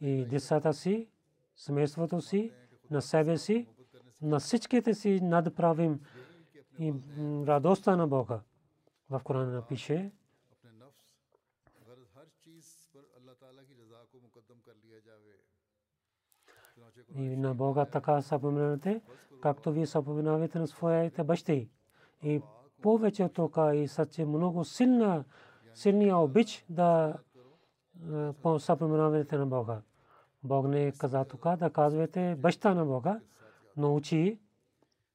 и 0.00 0.24
децата 0.24 0.72
си, 0.72 1.08
семейството 1.56 2.20
си, 2.20 2.52
на 2.90 3.02
себе 3.02 3.38
си, 3.38 3.66
на 4.22 4.38
всичките 4.38 4.94
си 4.94 5.20
надправим 5.20 6.00
и 6.78 6.94
радостта 7.46 7.96
на 7.96 8.06
Бога. 8.06 8.40
В 9.10 9.20
Корана 9.24 9.52
напише, 9.52 10.12
и 17.14 17.36
на 17.36 17.54
Бога 17.54 17.84
така 17.84 18.22
съпоменавате, 18.22 19.02
както 19.42 19.72
вие 19.72 19.86
съпоменавате 19.86 20.58
на 20.58 20.66
своите 20.66 21.24
бащи. 21.24 21.70
И 22.22 22.42
повече 22.82 23.28
това 23.28 23.74
и 23.74 23.88
съче 23.88 24.24
много 24.24 24.64
силна, 24.64 25.24
силния 25.74 26.16
обич 26.16 26.64
да 26.70 27.14
съпоменавате 28.58 29.36
на 29.36 29.46
Бога. 29.46 29.82
Бог 30.42 30.68
не 30.68 30.92
каза 30.92 31.24
тук 31.24 31.56
да 31.56 31.70
казвате 31.70 32.36
баща 32.38 32.74
на 32.74 32.84
Бога, 32.84 33.20
но 33.76 33.94
учи 33.96 34.38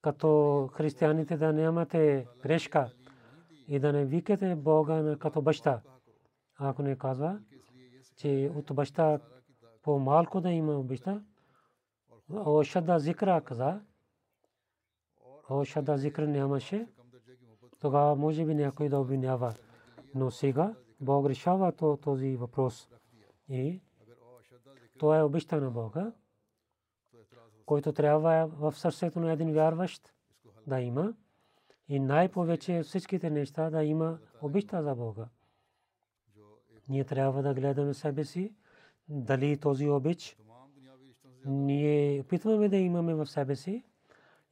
като 0.01 0.69
християните 0.73 1.37
да 1.37 1.53
нямате 1.53 2.27
грешка 2.43 2.91
и 3.67 3.79
да 3.79 3.93
не 3.93 4.05
викате 4.05 4.55
Бога 4.55 5.15
като 5.19 5.41
баща. 5.41 5.81
Ако 6.57 6.81
не 6.81 6.95
казва, 6.95 7.39
че 8.15 8.51
от 8.55 8.75
баща 8.75 9.19
по-малко 9.87 10.41
да 10.41 10.51
има 10.51 10.79
обичта, 10.79 11.21
Ошада 12.29 12.99
зикра 12.99 13.41
каза. 13.41 13.81
Ошада 15.49 15.97
зикра 15.97 16.27
нямаше. 16.27 16.87
Тогава 17.79 18.15
може 18.15 18.45
би 18.45 18.55
някой 18.55 18.89
да 18.89 18.99
обвинява. 18.99 19.53
Но 20.15 20.31
сега 20.31 20.75
Бог 20.99 21.29
решава 21.29 21.97
този 21.97 22.35
въпрос. 22.35 22.89
И 23.49 23.81
това 24.99 25.17
е 25.17 25.23
обичта 25.23 25.61
на 25.61 25.71
Бога, 25.71 26.11
който 27.65 27.93
трябва 27.93 28.47
в 28.47 28.71
сърцето 28.75 29.19
на 29.19 29.31
един 29.31 29.53
вярващ 29.53 30.13
да 30.67 30.81
има. 30.81 31.13
И 31.87 31.99
най-повече 31.99 32.83
всичките 32.83 33.29
неща 33.29 33.69
да 33.69 33.83
има 33.83 34.19
обичта 34.41 34.83
за 34.83 34.95
Бога. 34.95 35.27
Ние 36.89 37.03
трябва 37.03 37.41
да 37.41 37.53
гледаме 37.53 37.93
себе 37.93 38.25
си, 38.25 38.53
дали 39.09 39.57
този 39.57 39.89
обич 39.89 40.37
ние 41.45 42.21
опитваме 42.21 42.69
да 42.69 42.77
имаме 42.77 43.15
в 43.15 43.25
себе 43.25 43.55
си 43.55 43.83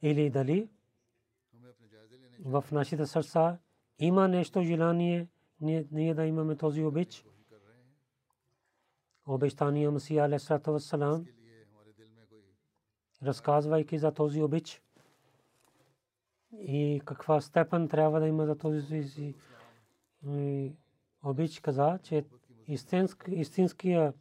или 0.02 0.30
дали 0.30 0.68
в 2.44 2.64
нашите 2.72 3.06
сърца 3.06 3.58
има 3.98 4.28
нещо 4.28 4.62
желание 4.62 5.28
ние 5.60 6.14
да 6.14 6.26
имаме 6.26 6.56
този 6.56 6.84
обич. 6.84 7.24
Обещания 9.26 9.90
Масия 9.90 10.24
алейхиссалату 10.24 10.72
вассалам 10.72 11.26
разказвайки 13.22 13.98
за 13.98 14.12
този 14.12 14.42
обич 14.42 14.82
и 16.52 17.02
каква 17.04 17.40
степен 17.40 17.88
трябва 17.88 18.20
да 18.20 18.26
има 18.28 18.46
за 18.46 18.58
този 18.58 19.34
обич 21.22 21.60
каза, 21.60 21.98
че 22.02 22.24
истинския 23.32 24.12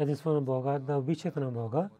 единство 0.00 0.32
на 0.32 0.40
Бога, 0.40 0.78
да 0.78 0.96
обичате 0.96 1.40
на 1.40 1.50
Бога, 1.50 1.90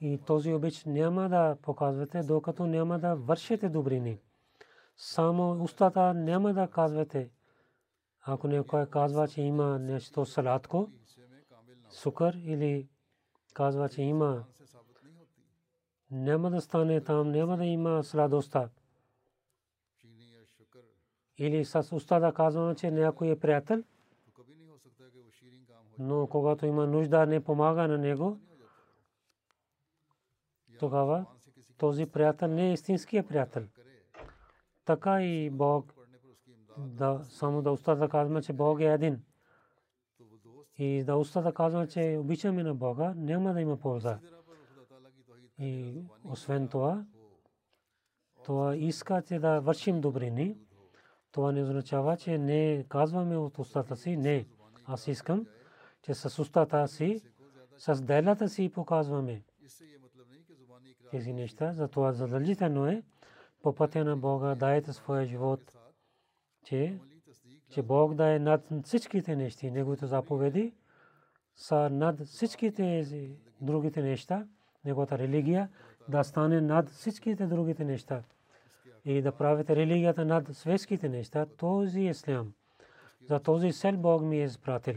и 0.00 0.20
този 0.26 0.54
обич 0.54 0.84
няма 0.84 1.28
да 1.28 1.56
показвате, 1.62 2.22
докато 2.22 2.66
няма 2.66 2.98
да 2.98 3.14
вършите 3.14 3.68
добрини. 3.68 4.20
Само 4.96 5.62
устата 5.62 6.14
няма 6.14 6.54
да 6.54 6.68
казвате. 6.68 7.30
Ако 8.20 8.48
някой 8.48 8.86
казва, 8.86 9.28
че 9.28 9.42
има 9.42 9.78
нещо 9.78 10.24
сладко, 10.26 10.90
сукър 11.90 12.34
или 12.34 12.88
казва, 13.54 13.88
че 13.88 14.02
има, 14.02 14.44
няма 16.10 16.50
да 16.50 16.60
стане 16.60 17.00
там, 17.00 17.30
няма 17.30 17.56
да 17.56 17.64
има 17.64 18.04
сладостта. 18.04 18.68
Или 21.38 21.64
с 21.64 21.88
уста 21.92 22.20
да 22.20 22.32
казваме, 22.32 22.74
че 22.74 22.90
някой 22.90 23.28
е 23.28 23.38
приятел, 23.38 23.82
но 25.98 26.26
когато 26.26 26.66
има 26.66 26.86
нужда, 26.86 27.26
не 27.26 27.44
помага 27.44 27.88
на 27.88 27.98
него, 27.98 28.38
тогава 30.78 31.26
този 31.78 32.06
приятел 32.06 32.48
не 32.48 32.70
е 32.70 32.72
истинския 32.72 33.26
приятел. 33.26 33.62
Така 34.84 35.22
и 35.22 35.50
Бог 35.50 35.94
да 36.78 37.20
само 37.24 37.62
да 37.62 37.70
уста 37.70 37.96
да 37.96 38.08
казваме, 38.08 38.42
че 38.42 38.52
Бог 38.52 38.80
е 38.80 38.84
един. 38.84 39.22
И 40.78 41.04
да 41.04 41.16
уста 41.16 41.42
да 41.42 41.54
казваме, 41.54 41.88
че 41.88 42.18
обичаме 42.20 42.62
на 42.62 42.74
Бога, 42.74 43.14
няма 43.16 43.52
да 43.52 43.60
има 43.60 43.76
полза. 43.76 44.18
И 45.58 46.02
освен 46.24 46.68
това, 46.68 47.04
това 48.44 48.76
иска, 48.76 49.22
че 49.22 49.38
да 49.38 49.60
вършим 49.60 50.00
добрини. 50.00 50.56
Това 51.32 51.52
не 51.52 51.62
означава, 51.62 52.16
че 52.16 52.38
не 52.38 52.84
казваме 52.88 53.36
от 53.36 53.58
устата 53.58 53.96
си. 53.96 54.16
Не. 54.16 54.46
Аз 54.86 55.08
искам, 55.08 55.46
че 56.02 56.14
с 56.14 56.38
устата 56.38 56.88
си, 56.88 57.22
с 57.76 58.02
делата 58.02 58.48
си 58.48 58.72
показваме 58.74 59.42
тези 61.10 61.32
неща. 61.32 61.72
Затова 61.72 62.12
задължително 62.12 62.86
е 62.86 63.02
по 63.62 63.74
пътя 63.74 64.04
на 64.04 64.16
Бога 64.16 64.54
дайте 64.54 64.92
своя 64.92 65.26
живот, 65.26 65.78
че, 66.64 66.98
че 67.70 67.82
Бог 67.82 68.14
да 68.14 68.34
е 68.34 68.38
над 68.38 68.68
всичките 68.84 69.36
неща, 69.36 69.66
Неговите 69.66 70.06
заповеди 70.06 70.74
са 71.54 71.90
над 71.90 72.20
всичките 72.20 73.06
другите 73.60 74.02
неща, 74.02 74.46
Неговата 74.84 75.18
религия 75.18 75.68
да 76.08 76.24
стане 76.24 76.60
над 76.60 76.90
всичките 76.90 77.46
другите 77.46 77.84
неща. 77.84 78.22
и 79.04 79.22
да 79.22 79.32
правите 79.32 79.76
религията 79.76 80.24
над 80.24 80.56
светските 80.56 81.08
неща, 81.08 81.46
този 81.46 82.00
е 82.00 82.10
ислям. 82.10 82.54
За 83.20 83.40
този 83.40 83.72
сел 83.72 83.96
Бог 83.96 84.22
ми 84.22 84.40
е 84.40 84.44
изпратил. 84.44 84.94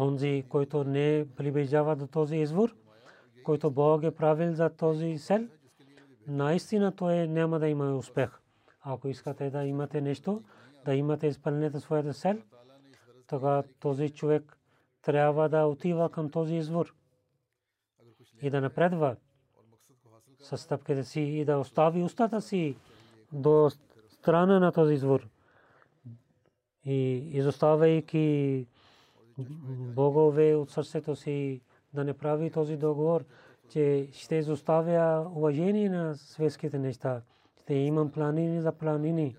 Онзи, 0.00 0.44
който 0.48 0.84
не 0.84 1.26
приближава 1.36 1.96
до 1.96 2.06
този 2.06 2.36
извор, 2.36 2.74
който 3.44 3.70
Бог 3.70 4.02
е 4.02 4.10
правил 4.10 4.54
за 4.54 4.70
този 4.70 5.18
сел, 5.18 5.48
наистина 6.26 6.96
той 6.96 7.28
няма 7.28 7.58
да 7.58 7.68
има 7.68 7.96
успех. 7.96 8.30
Ако 8.80 9.08
искате 9.08 9.50
да 9.50 9.64
имате 9.64 10.00
нещо, 10.00 10.42
да 10.84 10.94
имате 10.94 11.26
изпълнете 11.26 11.80
своята 11.80 12.14
сел, 12.14 12.38
тогава 13.26 13.64
този 13.80 14.10
човек 14.10 14.58
трябва 15.02 15.48
да 15.48 15.64
отива 15.64 16.10
към 16.10 16.30
този 16.30 16.54
извор 16.54 16.94
и 18.42 18.50
да 18.50 18.60
напредва 18.60 19.16
с 20.40 20.58
стъпките 20.58 21.04
си 21.04 21.20
и 21.20 21.44
да 21.44 21.58
остави 21.58 22.02
устата 22.02 22.40
си 22.40 22.76
до 23.32 23.70
страна 24.08 24.60
на 24.60 24.72
този 24.72 24.94
извор. 24.94 25.28
И 26.84 27.30
изоставяйки 27.32 28.66
богове 29.94 30.54
от 30.54 30.70
сърцето 30.70 31.16
си, 31.16 31.60
да 31.94 32.04
не 32.04 32.14
прави 32.14 32.50
този 32.50 32.76
договор, 32.76 33.24
че 33.68 34.08
ще 34.12 34.36
изоставя 34.36 35.30
уважение 35.34 35.88
на 35.88 36.14
светските 36.14 36.78
неща. 36.78 37.22
Ще 37.60 37.74
имам 37.74 38.10
планини 38.10 38.60
за 38.60 38.72
планини. 38.72 39.36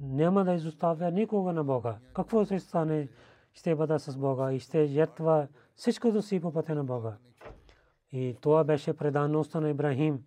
Няма 0.00 0.44
да 0.44 0.52
изоставя 0.52 1.10
никога 1.10 1.52
на 1.52 1.64
Бога. 1.64 1.96
Какво 2.14 2.44
ще 2.44 2.60
стане, 2.60 3.08
ще 3.54 3.74
бъда 3.74 3.98
с 3.98 4.16
Бога 4.16 4.52
и 4.52 4.60
ще 4.60 4.86
жертва 4.86 5.48
всичкото 5.76 6.22
си 6.22 6.40
по 6.40 6.52
пътя 6.52 6.74
на 6.74 6.84
Бога. 6.84 7.16
И 8.12 8.36
това 8.40 8.64
беше 8.64 8.92
предаността 8.92 9.60
на 9.60 9.70
Ибрахим, 9.70 10.24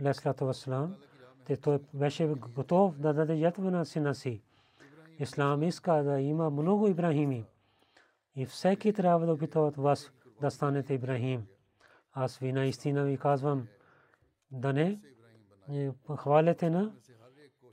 алейхиссалату 0.00 0.46
вассалам. 0.46 0.94
Те 1.44 1.56
той 1.56 1.78
беше 1.94 2.34
готов 2.54 2.98
да 2.98 3.12
даде 3.12 3.36
жертва 3.36 3.70
на 3.70 3.84
сина 3.84 4.14
си. 4.14 4.42
Ислам 5.18 5.62
иска 5.62 5.92
да 5.92 6.20
има 6.20 6.50
много 6.50 6.88
Ибрахими. 6.88 7.44
И 8.36 8.46
всеки 8.46 8.92
трябва 8.92 9.26
да 9.26 9.32
опитва 9.32 9.60
от 9.66 9.76
вас 9.76 10.12
да 10.40 10.50
станете 10.50 10.94
Ибрахим. 10.94 11.46
Аз 12.12 12.38
ви 12.38 12.52
наистина 12.52 13.04
ви 13.04 13.18
казвам 13.18 13.66
да 14.50 14.72
не 14.72 15.00
хваляте 16.16 16.70
на, 16.70 16.92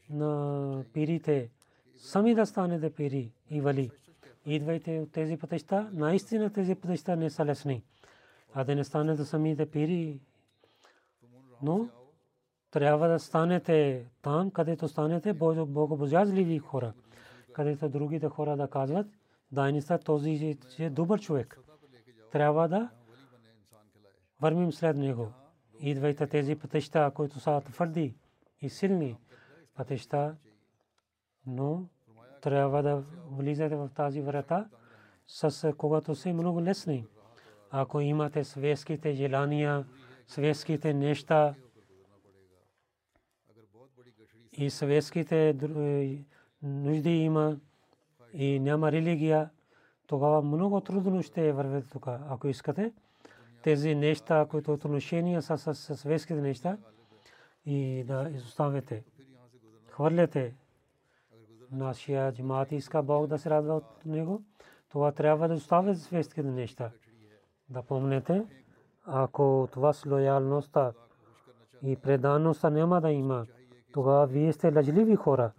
на 0.10 0.84
пирите. 0.94 1.50
Сами 1.96 2.36
да 2.36 2.46
станете 2.46 2.94
пири 2.94 3.32
и 3.50 3.62
вали. 3.62 3.92
Идвайте 4.46 5.00
от 5.00 5.12
тези 5.12 5.38
пътища. 5.38 5.90
Наистина 5.94 6.54
тези 6.54 6.76
пътища 6.76 7.16
не 7.16 7.30
са 7.30 7.46
лесни. 7.46 7.84
А 8.54 8.64
да 8.64 8.76
не 8.76 8.84
станете 8.84 9.26
самите 9.26 9.72
пири. 9.72 10.20
Но 11.62 11.90
трябва 12.72 13.08
да 13.08 13.20
станете 13.20 14.06
там, 14.22 14.52
където 14.52 14.88
станете 14.88 15.34
богобожазливи 15.34 16.60
хора. 16.60 16.94
Където 17.54 17.90
другите 17.90 18.28
хора 18.28 18.58
да 18.58 18.68
казват, 18.68 19.08
да 19.52 19.72
не 19.72 19.82
са 19.82 19.98
този 19.98 20.58
е 20.80 20.90
добър 20.90 21.20
човек. 21.22 21.60
Трябва 22.32 22.68
да 22.68 22.90
вървим 24.42 24.72
след 24.72 24.98
него. 24.98 25.34
Идвайте 25.80 26.28
тези 26.28 26.56
пътища, 26.56 27.12
които 27.16 27.40
са 27.40 27.62
твърди 27.62 28.16
и 28.62 28.70
силни 28.70 29.18
пътища, 29.76 30.36
но 31.46 31.86
трябва 32.42 32.84
да 32.84 33.04
влизате 33.32 33.76
в 33.76 33.90
тази 33.96 34.22
врата, 34.22 34.70
с 35.28 35.74
когато 35.78 36.16
са 36.16 36.34
много 36.34 36.62
лесни. 36.62 37.06
Ако 37.72 38.00
имате 38.00 38.44
светските 38.44 39.14
желания, 39.14 39.86
светските 40.28 40.94
неща 40.94 41.56
и 44.52 44.70
светските 44.70 45.50
е, 45.50 46.20
нужди 46.62 47.10
има 47.10 47.58
и 48.40 48.60
няма 48.60 48.92
религия, 48.92 49.50
тогава 50.08 50.42
много 50.42 50.82
трудно 50.82 51.24
ще 51.24 51.52
вървете 51.52 51.90
тук. 51.90 52.08
Ако 52.08 52.48
искате, 52.48 52.94
тези 53.64 53.96
неща, 53.96 54.46
които 54.50 54.74
отношения 54.74 55.42
са 55.42 55.58
с 55.58 55.96
светските 55.98 56.42
неща 56.42 56.78
и 57.66 58.04
да 58.08 58.30
изоставяте. 58.34 59.04
Хвърляте 59.90 60.56
нашия 61.72 62.32
джимат 62.32 62.72
иска 62.72 63.04
Бог 63.04 63.28
да 63.28 63.38
се 63.38 63.50
радва 63.50 63.76
от 63.76 64.06
него. 64.06 64.42
Това 64.90 65.12
трябва 65.12 65.48
да 65.48 65.54
оставя 65.54 65.96
светските 65.96 66.48
неща. 66.48 66.92
Да 67.70 67.84
помнете, 67.84 68.44
ако 69.06 69.64
от 69.64 69.76
вас 69.76 70.06
лоялността 70.06 70.94
и 71.84 71.96
предаността 71.96 72.70
няма 72.70 73.02
да 73.02 73.12
има, 73.12 73.46
тогава 73.94 74.28
вие 74.28 74.54
сте 74.54 74.76
лъжливи 74.76 75.16
хора 75.16 75.52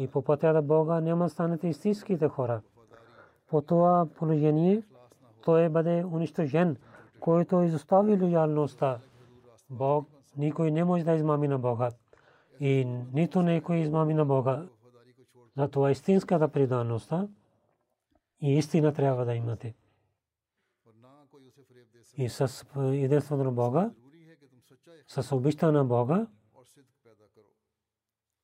и 0.00 0.08
по 0.08 0.22
пътя 0.22 0.52
на 0.52 0.62
Бога 0.62 1.00
няма 1.00 1.28
станете 1.28 1.68
истинските 1.68 2.28
хора. 2.28 2.60
По 3.48 3.62
това 3.62 4.06
положение 4.16 4.82
той 5.44 5.68
бъде 5.68 6.04
унищожен 6.12 6.76
който 7.20 7.62
изостави 7.62 8.22
лоялността, 8.22 9.00
Бог 9.70 10.08
никой 10.36 10.70
не 10.70 10.84
може 10.84 11.04
да 11.04 11.12
измами 11.12 11.48
на 11.48 11.58
Бога. 11.58 11.90
И 12.60 12.84
нито 13.12 13.42
никой 13.42 13.76
измами 13.76 14.14
на 14.14 14.24
Бога. 14.24 14.68
Затова 15.56 15.90
истинската 15.90 16.48
предаността 16.48 17.28
и 18.40 18.58
истина 18.58 18.92
трябва 18.92 19.24
да 19.24 19.34
имате. 19.34 19.74
И 22.16 22.28
с 22.28 22.64
единството 22.76 23.44
на 23.44 23.52
Бога, 23.52 23.90
с 25.08 25.36
обичта 25.36 25.72
на 25.72 25.84
Бога, 25.84 26.26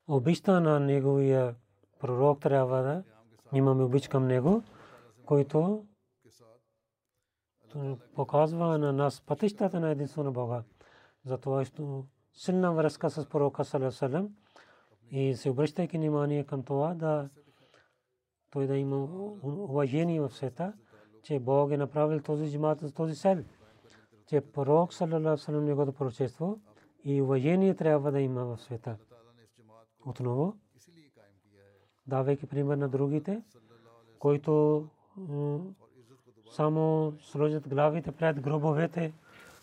обичта 0.09 0.61
на 0.61 0.81
Неговия 0.81 1.55
пророк 1.99 2.41
трябва 2.41 2.83
да 2.83 3.03
имаме 3.53 3.83
обич 3.83 4.09
към 4.09 4.27
Него, 4.27 4.63
който 5.27 5.85
показва 8.15 8.79
на 8.79 8.93
нас 8.93 9.21
пътищата 9.21 9.81
на 9.81 9.91
единство 9.91 10.23
на 10.23 10.33
Бога. 10.33 10.63
Затова 11.25 11.63
е 11.63 11.67
силна 12.33 12.73
връзка 12.73 13.11
с 13.11 13.29
пророка 13.29 13.65
Салесалем 13.65 14.29
и 15.11 15.35
се 15.35 15.51
обръщайки 15.51 15.99
внимание 15.99 16.45
към 16.45 16.63
това 16.63 16.95
да 16.95 17.29
той 18.51 18.67
да 18.67 18.77
има 18.77 18.97
уважение 19.45 20.21
в 20.21 20.31
света, 20.31 20.73
че 21.23 21.39
Бог 21.39 21.71
е 21.71 21.77
направил 21.77 22.21
този 22.21 22.51
джимат 22.51 22.81
за 22.81 22.93
този 22.93 23.15
сел, 23.15 23.45
че 24.27 24.41
пророк 24.41 24.95
Салесалем 24.95 25.65
неговото 25.65 25.93
пророчество 25.93 26.61
и 27.05 27.23
уважение 27.23 27.75
трябва 27.75 28.13
да 28.13 28.21
има 28.21 28.45
в 28.45 28.61
света. 28.61 28.97
Отново, 30.07 30.57
давайки 32.07 32.47
пример 32.47 32.77
на 32.77 32.89
другите, 32.89 33.43
който 34.19 34.85
само 36.51 37.13
сложат 37.21 37.69
главите 37.69 38.13
пред 38.13 38.41
гробовете 38.41 39.15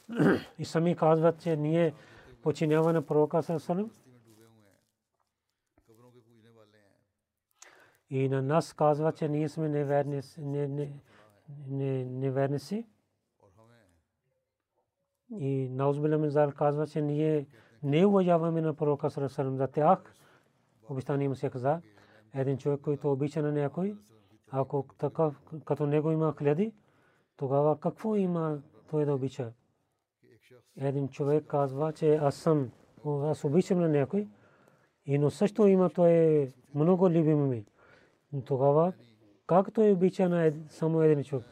и 0.60 0.65
сами 0.65 0.95
казват, 0.95 1.39
че 1.39 1.56
ние 1.56 1.93
починяваме 2.41 2.93
на 2.93 3.06
пророка 3.06 3.43
Сасалам. 3.43 3.91
И 8.10 8.29
на 8.29 8.41
нас 8.41 8.73
казва, 8.73 9.12
че 9.13 9.27
ние 9.27 9.49
сме 9.49 9.69
неверни, 9.69 10.21
не, 10.38 10.67
не, 10.67 10.93
не, 11.67 12.06
неверни 12.06 12.60
си. 12.60 12.86
И 15.32 15.69
Наузбила 15.69 16.17
Мизал 16.17 16.51
казва, 16.51 16.88
че 16.88 17.01
ние 17.01 17.47
не 17.84 18.06
уважаваме 18.06 18.62
на 18.62 18.73
пророка 18.73 19.10
Сасалам 19.10 19.58
за 19.58 19.67
тях. 19.67 20.13
Обещание 20.93 21.29
му 21.29 21.36
се 21.36 21.49
каза. 21.49 21.82
Един 22.34 22.58
човек, 22.58 22.82
който 22.82 23.12
обича 23.12 23.41
на 23.41 23.51
някой, 23.51 23.95
ако 24.51 24.86
такъв, 24.97 25.41
като 25.65 25.86
него 25.86 26.12
има 26.12 26.36
хиляди, 26.38 26.73
тогава 27.38 27.79
какво 27.79 28.15
има 28.15 28.62
той 28.89 29.06
да 29.06 29.13
обича? 29.13 29.51
Един 30.77 31.10
човек 31.10 31.45
казва, 31.47 31.93
че 31.93 32.15
аз 32.15 32.36
съм, 32.36 32.71
аз 33.06 33.43
обичам 33.43 33.79
на 33.79 33.89
някой, 33.89 34.27
и 35.06 35.17
но 35.17 35.29
също 35.29 35.67
има 35.67 35.89
той 35.89 36.47
много 36.75 37.10
любим 37.10 37.47
ми. 37.47 37.65
Тогава 38.45 38.93
как 39.47 39.73
той 39.73 39.91
обича 39.91 40.29
на 40.29 40.53
само 40.67 41.01
един 41.01 41.23
човек? 41.23 41.45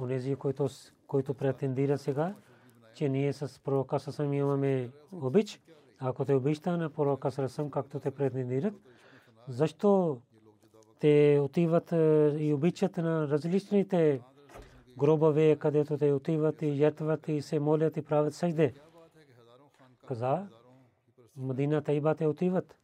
Онези, 0.00 0.36
които, 0.36 0.68
които 1.06 1.34
претендира 1.34 1.98
сега, 1.98 2.34
че 2.94 3.08
ние 3.08 3.32
с 3.32 3.60
пророка 3.64 4.00
Сасам 4.00 4.32
имаме 4.32 4.90
обич, 5.12 5.60
ако 6.02 6.24
те 6.24 6.34
обича 6.34 6.76
на 6.76 6.90
пророка 6.90 7.30
Сасам, 7.30 7.70
както 7.70 8.00
те 8.00 8.10
претендират, 8.10 8.74
защо 9.48 10.20
те 11.00 11.40
отиват 11.42 11.92
и 12.38 12.52
обичат 12.54 12.96
на 12.96 13.28
различните 13.28 14.20
гробове, 14.98 15.56
където 15.56 15.98
те 15.98 16.12
отиват 16.12 16.62
и 16.62 16.72
жертват 16.72 17.28
и 17.28 17.42
се 17.42 17.60
молят 17.60 17.96
и 17.96 18.02
правят 18.02 18.34
съжде. 18.34 18.74
Каза, 20.08 20.48
Мадина 21.36 21.82
Тайба 21.82 22.14
те 22.14 22.26
отиват, 22.26 22.76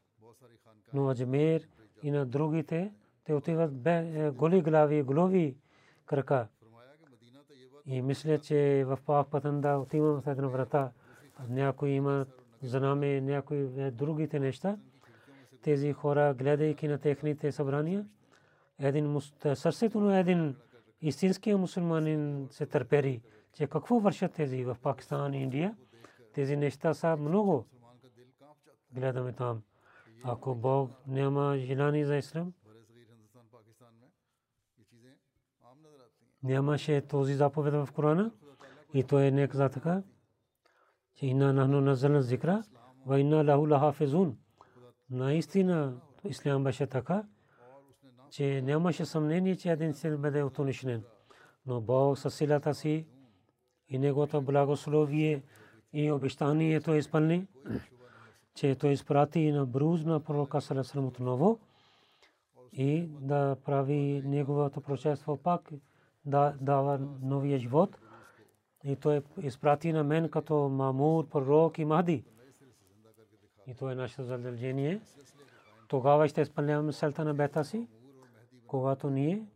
но 0.92 1.10
Аджмер 1.10 1.68
и 2.02 2.10
на 2.10 2.26
другите 2.26 2.92
те 3.24 3.34
отиват 3.34 3.70
голи 4.34 4.62
глави, 4.62 5.02
глави 5.02 5.56
крака. 6.06 6.48
И 7.86 8.02
мисля, 8.02 8.38
че 8.38 8.84
в 8.86 8.98
Пак 9.06 9.30
Патанда 9.30 9.78
отивам 9.78 10.22
в 10.22 10.26
една 10.26 10.48
врата. 10.48 10.92
Някой 11.48 11.90
има 11.90 12.26
знаме 12.62 13.20
някои 13.20 13.90
другите 13.90 14.40
неща. 14.40 14.78
Тези 15.62 15.92
хора, 15.92 16.34
гледайки 16.34 16.88
на 16.88 16.98
техните 16.98 17.52
събрания, 17.52 18.06
един 18.78 19.20
сърцето 19.54 20.00
на 20.00 20.18
един 20.18 20.56
истинския 21.00 21.58
мусулманин 21.58 22.48
се 22.50 22.66
търпери, 22.66 23.20
че 23.52 23.66
какво 23.66 24.00
вършат 24.00 24.32
тези 24.32 24.64
в 24.64 24.76
Пакистан 24.82 25.34
и 25.34 25.42
Индия. 25.42 25.76
Тези 26.34 26.56
неща 26.56 26.94
са 26.94 27.16
много. 27.16 27.66
Гледаме 28.92 29.32
там. 29.32 29.62
Ако 30.24 30.54
Бог 30.54 30.90
няма 31.06 31.58
желание 31.58 32.06
за 32.06 32.16
ислам, 32.16 32.52
нямаше 36.42 37.00
този 37.00 37.34
заповед 37.34 37.74
в 37.74 37.88
Корана 37.92 38.30
и 38.94 39.04
той 39.04 39.26
е 39.26 39.30
не 39.30 39.48
каза 39.48 39.68
така, 39.68 40.02
инна 41.22 41.52
нахну 41.52 41.80
назална 41.80 42.22
зикра 42.22 42.62
ва 43.06 43.20
инна 43.20 43.44
лаху 43.44 43.66
лахафизун. 43.68 44.36
Наистина 45.10 46.00
ислям 46.24 46.64
беше 46.64 46.86
така, 46.86 47.24
че 48.30 48.62
нямаше 48.62 49.04
съмнение, 49.04 49.56
че 49.56 49.70
един 49.70 49.94
ще 49.94 50.16
бъде 50.16 50.42
отунишнен. 50.42 51.02
Но 51.66 51.80
Бог 51.80 52.18
със 52.18 52.34
силата 52.34 52.74
си 52.74 53.06
и 53.88 53.98
неговото 53.98 54.42
благословие 54.42 55.42
и 55.92 56.12
обещанието 56.12 56.94
изпълни, 56.94 57.46
че 58.54 58.74
той 58.74 58.90
изпрати 58.90 59.52
на 59.52 59.66
бруз 59.66 60.04
на 60.04 60.20
пророка 60.20 60.60
Салесалам 60.60 61.06
отново 61.06 61.58
и 62.72 63.08
да 63.20 63.56
прави 63.64 64.22
неговото 64.24 64.80
прочество 64.80 65.36
пак, 65.36 65.70
да 66.24 66.54
дава 66.60 66.98
новия 67.22 67.58
живот. 67.58 67.96
И 68.88 68.96
той 68.96 69.22
изпрати 69.42 69.92
на 69.92 70.04
мен 70.04 70.28
като 70.28 70.68
Мамур, 70.68 71.28
пророк 71.28 71.78
и 71.78 71.84
Махди. 71.84 72.24
И 73.66 73.74
това 73.74 73.92
е 73.92 73.94
нашето 73.94 74.24
задължение. 74.24 75.00
Тогава 75.88 76.28
ще 76.28 76.40
изпълняваме 76.40 76.92
селта 76.92 77.24
на 77.24 77.34
бета 77.34 77.64
си, 77.64 77.88
когато 78.66 79.10
ние 79.10 79.46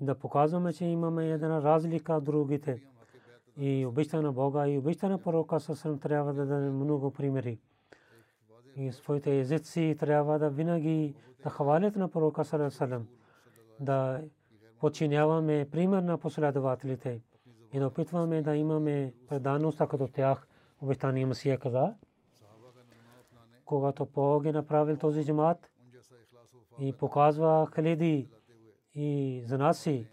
да 0.00 0.14
показваме, 0.14 0.72
че 0.72 0.84
имаме 0.84 1.30
една 1.30 1.62
разлика 1.62 2.14
от 2.14 2.24
другите. 2.24 2.82
И 3.56 3.86
обичта 3.86 4.22
на 4.22 4.32
Бога 4.32 4.68
и 4.68 4.78
обичта 4.78 5.08
на 5.08 5.18
пророка 5.18 5.60
съвсем 5.60 5.98
трябва 5.98 6.32
да 6.32 6.46
дадем 6.46 6.76
много 6.76 7.10
примери. 7.10 7.58
И 8.76 8.92
своите 8.92 9.38
езици 9.38 9.96
трябва 9.98 10.38
да 10.38 10.50
винаги 10.50 11.14
да 11.42 11.50
хвалят 11.50 11.96
на 11.96 12.08
пророка 12.08 12.44
Салам, 12.44 13.06
да 13.80 14.20
подчиняваме 14.80 15.68
пример 15.70 16.02
на 16.02 16.18
последователите 16.18 17.20
и 17.72 17.78
да 17.78 17.86
опитваме 17.86 18.42
да 18.42 18.56
имаме 18.56 19.14
преданост 19.28 19.78
като 19.78 20.08
тях. 20.08 20.48
Обещание 20.82 21.26
Масия 21.26 21.58
каза, 21.58 21.94
когато 23.64 24.06
Бог 24.06 24.44
е 24.44 24.52
направил 24.52 24.96
този 24.96 25.24
джамат 25.24 25.70
и 26.78 26.92
показва 26.92 27.68
хиляди 27.74 28.30
и 28.94 29.42
за 29.46 29.58
нас 29.58 29.78
си 29.78 30.06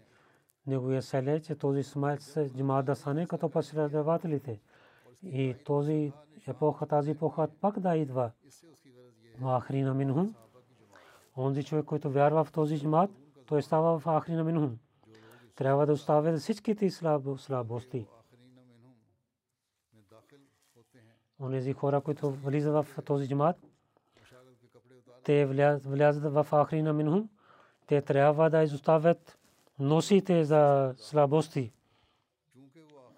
неговия 0.66 1.02
селе, 1.02 1.40
че 1.40 1.54
този 1.54 1.82
смайт 1.82 2.20
се 2.20 2.50
джамат 2.56 2.86
да 2.86 2.94
стане 2.94 3.26
като 3.26 3.48
последователите. 3.48 4.60
И 5.22 5.54
този 5.64 6.12
епоха, 6.48 6.86
тази 6.86 7.10
епоха 7.10 7.48
пак 7.60 7.80
да 7.80 7.96
идва. 7.96 8.30
Махрина 9.40 9.94
минхум. 9.94 10.34
Онзи 11.36 11.64
човек, 11.64 11.84
който 11.84 12.10
вярва 12.10 12.44
в 12.44 12.52
този 12.52 12.80
джамат, 12.80 13.10
той 13.46 13.62
става 13.62 13.98
в 13.98 14.20
ахрина 14.20 14.44
минхум. 14.44 14.78
Трябва 15.54 15.86
да 15.86 15.92
оставя 15.92 16.36
всичките 16.36 16.90
слабости. 16.90 18.06
Онези 21.40 21.72
хора, 21.72 22.00
които 22.00 22.30
влизат 22.30 22.86
в 22.86 23.02
този 23.02 23.28
джамат, 23.28 23.56
те 25.24 25.46
влязат 25.84 26.32
в 26.32 26.46
ахрина 26.50 26.92
минхум. 26.92 27.28
Те 27.86 28.02
трябва 28.02 28.50
да 28.50 28.62
изоставят 28.62 29.38
носите 29.78 30.44
за 30.44 30.94
слабости. 30.96 31.72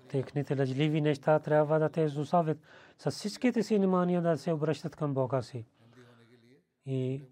Техните 0.09 0.59
лъжливи 0.59 1.01
неща 1.01 1.39
трябва 1.39 1.79
да 1.79 1.89
те 1.89 2.01
изоставят. 2.01 2.59
С 2.99 3.11
всичките 3.11 3.63
си 3.63 3.77
внимания 3.77 4.23
да 4.23 4.39
се 4.39 4.53
обръщат 4.53 4.97
към 4.97 5.15
Бога 5.15 5.43
си. 5.43 5.67
И 6.87 7.23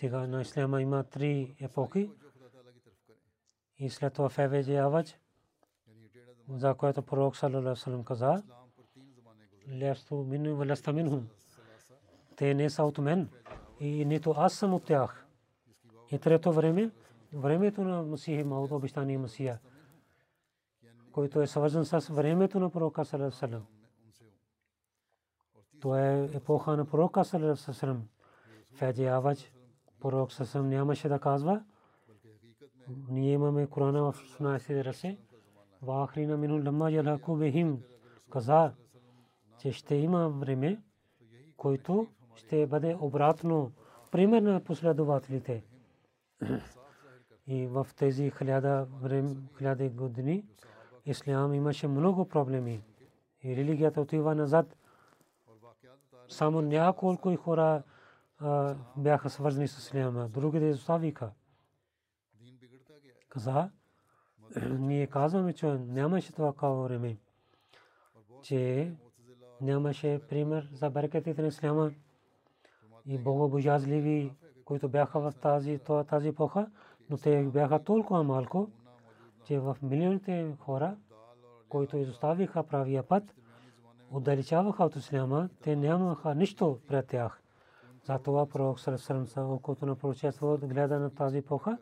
сега 0.00 0.26
на 0.26 0.40
Исляма 0.42 0.82
има 0.82 1.04
три 1.04 1.56
епохи. 1.60 2.10
И 3.78 3.90
след 3.90 4.14
това 4.14 4.28
Феведжи 4.28 4.76
Авач, 4.76 5.18
за 6.48 6.74
което 6.74 7.02
пророк 7.02 7.36
Салалалаху 7.36 7.90
пророк 30.00 30.32
Сасам 30.32 30.68
нямаше 30.68 31.08
да 31.08 31.18
казва, 31.18 31.62
ние 33.08 33.32
имаме 33.32 33.66
Корана 33.66 34.12
в 34.12 34.14
16 34.14 34.84
расе. 34.84 35.18
Вахрина 35.82 36.36
мину 36.36 36.64
ламма 36.64 36.90
ялаку 36.90 37.36
бихим 37.36 37.82
каза, 38.30 38.72
че 39.58 39.72
ще 39.72 39.94
има 39.94 40.28
време, 40.28 40.82
който 41.56 42.06
ще 42.34 42.66
бъде 42.66 42.96
обратно 43.00 43.72
пример 44.10 44.42
на 44.42 44.60
последователите. 44.64 45.64
И 47.46 47.66
в 47.66 47.86
тези 47.96 48.30
хиляда 48.30 48.86
хиляда 49.58 49.88
години 49.88 50.44
ислям 51.06 51.54
имаше 51.54 51.88
много 51.88 52.28
проблеми. 52.28 52.82
И 53.44 53.56
религията 53.56 54.00
отива 54.00 54.34
назад. 54.34 54.76
Само 56.28 56.62
няколко 56.62 57.36
хора 57.36 57.82
бяха 58.96 59.30
свързани 59.30 59.68
с 59.68 59.78
исляма. 59.78 60.28
Другите 60.28 60.70
оставиха 60.70 61.30
каза, 63.30 63.70
ние 64.78 65.06
казваме, 65.06 65.52
че 65.52 65.66
нямаше 65.66 66.32
това 66.32 66.52
време, 66.68 67.16
че 68.42 68.92
нямаше 69.60 70.20
пример 70.28 70.68
за 70.72 70.90
берекетите 70.90 71.42
на 71.42 71.48
исляма 71.48 71.90
и 73.06 73.18
богобожазливи, 73.18 74.32
които 74.64 74.88
бяха 74.88 75.20
в 75.20 75.32
тази, 75.42 75.78
тази 76.08 76.28
епоха, 76.28 76.70
но 77.10 77.16
те 77.16 77.42
бяха 77.42 77.84
толкова 77.84 78.22
малко, 78.22 78.70
че 79.44 79.58
в 79.58 79.76
милионите 79.82 80.56
хора, 80.58 80.96
които 81.68 81.96
изоставиха 81.96 82.62
правия 82.62 83.02
път, 83.02 83.34
отдалечаваха 84.10 84.84
от 84.84 84.96
исляма, 84.96 85.48
те 85.62 85.76
нямаха 85.76 86.34
нищо 86.34 86.78
пред 86.88 87.06
тях. 87.06 87.39
Затова 88.04 88.46
пророк 88.46 88.80
Сърсърм 88.80 89.26
са 89.26 89.42
окото 89.42 89.86
на 89.86 89.96
пророчество 89.96 90.58
гледа 90.62 90.98
на 90.98 91.14
тази 91.14 91.38
епоха 91.38 91.78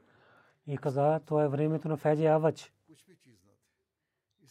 и 0.66 0.76
каза, 0.76 1.20
това 1.26 1.44
е 1.44 1.48
времето 1.48 1.88
на 1.88 1.96
Феджи 1.96 2.26
Авач. 2.26 2.72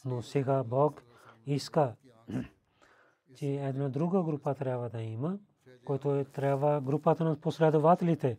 Но 0.05 0.21
сега 0.21 0.63
Бог 0.63 1.03
иска, 1.45 1.95
че 3.35 3.47
една 3.47 3.89
друга 3.89 4.23
група 4.23 4.55
трябва 4.55 4.89
да 4.89 5.01
има, 5.01 5.37
който 5.85 6.15
е 6.15 6.25
трябва 6.25 6.81
групата 6.81 7.23
на 7.23 7.35
последователите. 7.35 8.37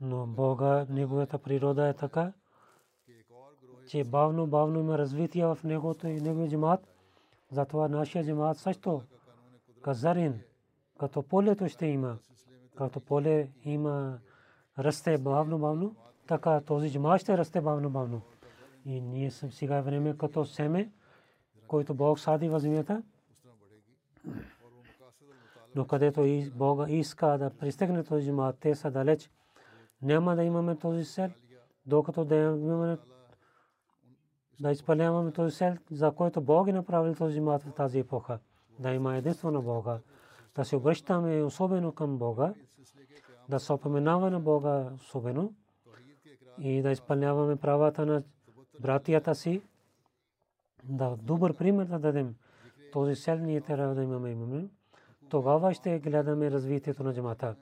Но 0.00 0.26
Бога, 0.26 0.86
неговата 0.88 1.38
природа 1.38 1.88
е 1.88 1.94
така, 1.94 2.32
че 3.88 4.04
бавно, 4.04 4.46
бавно 4.46 4.80
има 4.80 4.98
развитие 4.98 5.46
в 5.46 5.58
негото 5.64 6.06
и 6.06 6.20
неговия 6.20 6.50
джамат. 6.50 6.88
Затова 7.50 7.88
нашия 7.88 8.24
джамат 8.24 8.58
също 8.58 9.02
казарин, 9.82 10.40
като 10.98 11.22
полето 11.22 11.68
ще 11.68 11.86
има, 11.86 12.18
като 12.78 13.00
поле 13.00 13.48
има 13.64 14.18
расте 14.78 15.18
бавно, 15.18 15.58
бавно 15.58 15.96
така 16.28 16.60
този 16.60 16.92
джама 16.92 17.18
ще 17.18 17.38
расте 17.38 17.60
бавно 17.60 17.90
бавно. 17.90 18.20
И 18.84 19.00
ние 19.00 19.30
сме 19.30 19.50
сега 19.50 19.80
време 19.80 20.16
като 20.16 20.44
семе, 20.44 20.90
който 21.66 21.94
Бог 21.94 22.18
сади 22.18 22.48
в 22.48 22.60
земята. 22.60 23.02
Но 25.74 25.86
където 25.86 26.24
и 26.24 26.50
Бога 26.50 26.86
иска 26.88 27.26
да 27.26 27.50
пристигне 27.50 28.04
този 28.04 28.26
джама, 28.26 28.52
те 28.60 28.74
са 28.74 28.90
далеч. 28.90 29.30
Няма 30.02 30.36
да 30.36 30.44
имаме 30.44 30.76
този 30.76 31.04
сел, 31.04 31.30
докато 31.86 32.24
да 32.24 32.36
имаме 32.36 32.98
да 34.60 34.70
изпълняваме 34.70 35.32
този 35.32 35.56
сел, 35.56 35.76
за 35.90 36.12
който 36.12 36.40
Бог 36.40 36.68
е 36.68 36.72
направил 36.72 37.14
този 37.14 37.36
джамат 37.36 37.62
в 37.62 37.72
тази 37.72 37.98
епоха. 37.98 38.38
Да 38.78 38.90
има 38.92 39.16
единство 39.16 39.50
на 39.50 39.60
Бога. 39.60 39.98
Да 40.54 40.64
се 40.64 40.76
обръщаме 40.76 41.42
особено 41.42 41.92
към 41.92 42.18
Бога. 42.18 42.54
Да 43.48 43.60
се 43.60 43.72
опоменава 43.72 44.30
на 44.30 44.40
Бога 44.40 44.90
особено 44.94 45.54
и 46.58 46.82
да 46.82 46.90
изпълняваме 46.90 47.56
правата 47.56 48.06
на 48.06 48.22
братията 48.80 49.34
си 49.34 49.62
да 50.84 51.16
добър 51.16 51.56
пример 51.56 51.86
да 51.86 51.98
дадем. 51.98 52.34
Този 52.92 53.14
сел 53.14 53.38
ние 53.38 53.60
трябва 53.60 53.94
да 53.94 54.02
имаме 54.02 54.30
имаме. 54.30 54.68
Тогава 55.28 55.74
ще 55.74 55.98
гледаме 55.98 56.50
развитието 56.50 57.02
на 57.02 57.14
джамата. 57.14 57.56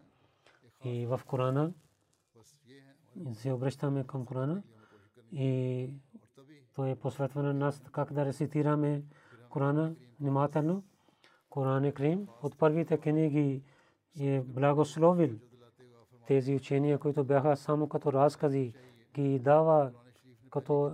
И 0.84 1.06
в 1.06 1.20
Корана 1.26 1.72
се 3.32 3.52
обръщаме 3.52 4.04
към 4.04 4.24
Корана 4.24 4.62
и 5.32 5.90
то 6.74 6.86
е 6.86 6.94
посветвано 6.94 7.48
на 7.48 7.54
нас 7.54 7.82
как 7.92 8.12
да 8.12 8.24
рецитираме 8.24 9.02
Корана 9.48 9.94
внимателно. 10.20 10.84
Коран 11.50 11.84
е 11.84 11.92
Крим 11.92 12.28
от 12.42 12.58
първите 12.58 12.98
книги 12.98 13.62
е 14.20 14.40
благословил 14.40 15.30
тези 16.26 16.54
учения, 16.54 16.98
които 16.98 17.24
бяха 17.24 17.56
само 17.56 17.88
като 17.88 18.12
разкази, 18.12 18.74
ги 19.14 19.38
дава 19.38 19.92
като 20.50 20.92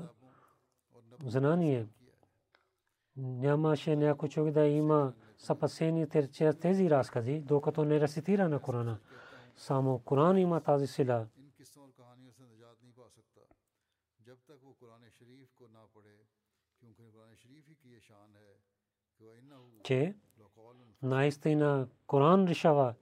знание. 1.25 1.87
Нямаше 3.17 3.97
някой 3.97 4.29
човек 4.29 4.55
да 4.55 4.67
има 4.67 5.13
съпасение 5.39 6.07
чрез 6.07 6.59
тези 6.59 6.91
разкази, 6.91 7.41
докато 7.41 7.85
не 7.85 8.01
рецитира 8.01 8.49
на 8.49 8.59
Корана. 8.59 8.99
Само 9.57 9.99
Коран 9.99 10.39
има 10.39 10.61
тази 10.61 10.87
сила. 10.87 11.27
че 19.83 20.15
наистина 21.03 21.89
Коран 22.07 22.49
решава 22.49 22.95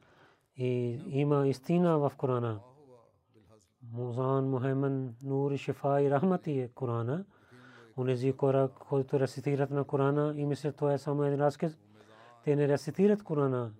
и 0.60 1.00
има 1.08 1.48
истина 1.48 1.98
в 1.98 2.12
Корана. 2.16 2.60
Музан, 3.92 4.50
Мухаммад, 4.50 4.92
Нур, 5.22 5.56
Шифа 5.56 6.02
и 6.02 6.10
Рахмати 6.10 6.60
е 6.60 6.68
Корана. 6.68 7.24
Унези 7.96 8.32
хора, 8.32 8.68
които 8.88 9.20
рецитират 9.20 9.70
на 9.70 9.84
Корана 9.84 10.34
и 10.36 10.46
мислят 10.46 10.76
това 10.76 10.92
е 10.92 10.98
само 10.98 11.24
един 11.24 11.40
разказ, 11.40 11.78
те 12.44 12.56
не 12.56 12.68
рецитират 12.68 13.22
Корана. 13.22 13.72